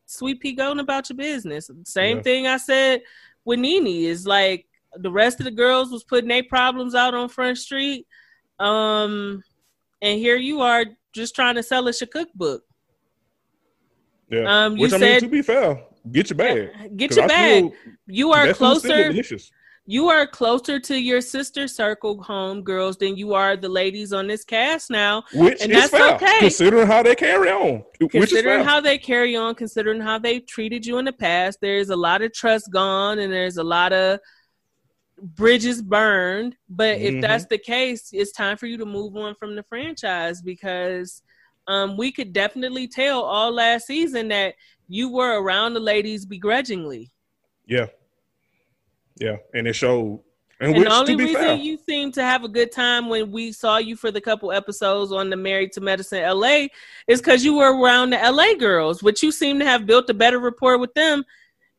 [0.07, 1.71] sweet pea going about your business.
[1.85, 2.23] Same Yeah.
[2.23, 3.03] thing I said
[3.45, 4.67] with Nene is like
[4.97, 8.07] the rest of the girls was putting their problems out on Front Street.
[8.59, 9.43] Um,
[10.03, 10.85] and here you are
[11.15, 12.65] just trying to sell us your cookbook.
[14.31, 14.65] Yeah.
[14.67, 15.83] Um, you Which I said- mean, to be fair,
[16.13, 16.97] get your bag.
[16.97, 17.71] Get your I bag.
[18.07, 19.39] you are that food still closer.
[19.87, 24.27] you are closer to your sister circle home girls than you are the ladies on
[24.27, 25.25] this cast now.
[25.35, 26.39] Which And is that's fair, okay.
[26.41, 27.85] considering how they carry on.
[28.01, 31.89] Is Considering how they carry on, considering how they treated you in the past, there's
[31.89, 34.21] a lot of trust gone and there's a lot of
[35.21, 36.55] bridges burned.
[36.69, 37.03] But Mhm.
[37.17, 41.23] if that's the case, it's time for you to move on from the franchise because
[41.69, 44.55] um, we could definitely tell all last season that
[44.89, 47.13] you were around the ladies begrudgingly.
[47.67, 47.87] yeah,
[49.17, 50.21] yeah, and it showed.
[50.61, 52.73] And, And which, the only to be reason fair, you seemed to have a good
[52.73, 56.67] time when we saw you for the couple episodes on the Married to Medicine LA
[57.07, 60.15] is because you were around the LA girls, which you seem to have built a
[60.15, 61.25] better rapport with them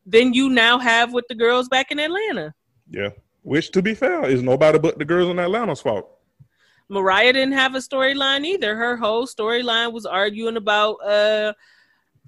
[0.06, 2.54] than you now have with the girls back in Atlanta.
[2.88, 3.10] yeah,
[3.42, 6.19] which to be fair is nobody but the girls in Atlanta's fault.
[6.90, 8.76] Mariah didn't have a storyline either.
[8.76, 11.54] Her whole storyline was arguing about uh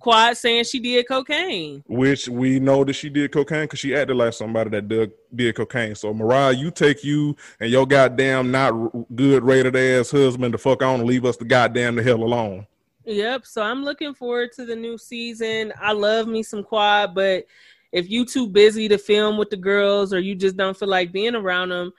[0.02, 1.84] Quad saying she did cocaine.
[1.86, 5.54] Which we know that she did cocaine because she acted like somebody that did, did
[5.54, 5.94] cocaine.
[5.94, 8.72] So Mariah, you take you and your goddamn not
[9.14, 12.66] good rated ass husband the fuck on and leave us the goddamn the hell alone.
[13.04, 13.46] Yep.
[13.46, 15.72] So I'm looking forward to the new season.
[15.80, 17.46] I love me some quad, but
[17.92, 21.12] if you too busy to film with the girls or you just don't feel like
[21.12, 21.92] being around them,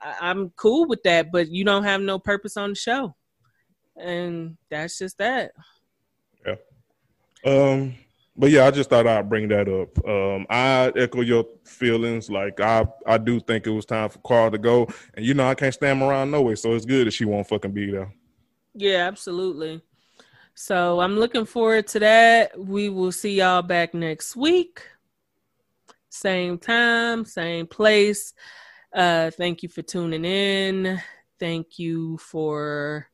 [0.00, 1.32] I'm cool with that.
[1.32, 3.14] But you don't have no purpose on the show,
[3.96, 5.52] and that's just that.
[6.46, 6.56] Yeah.
[7.44, 7.94] Um,
[8.36, 10.06] but yeah, I just thought I'd bring that up.
[10.06, 12.28] Um, I echo your feelings.
[12.28, 15.48] Like I, I do think it was time for Carl to go, and you know
[15.48, 18.12] I can't stand around no way, so it's good that she won't fucking be there.
[18.74, 19.80] Yeah, absolutely.
[20.54, 22.58] So I'm looking forward to that.
[22.58, 24.82] We will see y'all back next week.
[26.10, 28.32] Same time, same place.
[28.96, 31.00] Uh, thank you for tuning in.
[31.38, 33.06] Thank you for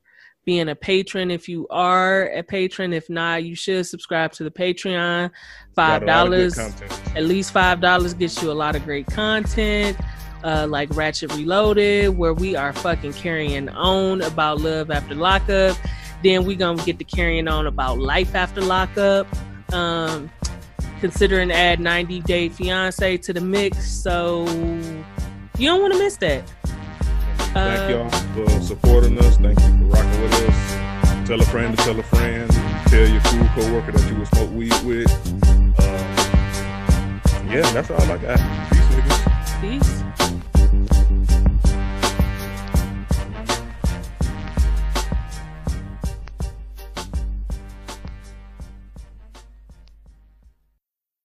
[0.45, 2.93] being a patron if you are a patron.
[2.93, 5.31] If not, you should subscribe to the Patreon.
[5.75, 9.97] Five dollars, at least five dollars gets you a lot of great content.
[10.45, 15.77] Uh, like Ratchet Reloaded, where we are fucking carrying on about love after lockup.
[16.23, 19.27] Then we gonna get to carrying on about life after lockup.
[19.73, 20.31] Um,
[21.01, 24.45] considering add 90 Day Fiance to the mix, so
[25.59, 26.49] you don't want to miss that.
[27.53, 29.37] Thank uh, y'all for supporting us.
[29.37, 31.29] Thank you for rocking with us.
[31.29, 32.51] Tell a friend to tell a friend.
[32.87, 35.11] Tell your cool coworker that you will smoke weed with.
[35.79, 36.13] Uh,
[37.49, 38.39] yeah, that's all I got.
[38.71, 38.87] Peace,
[39.61, 39.92] niggas.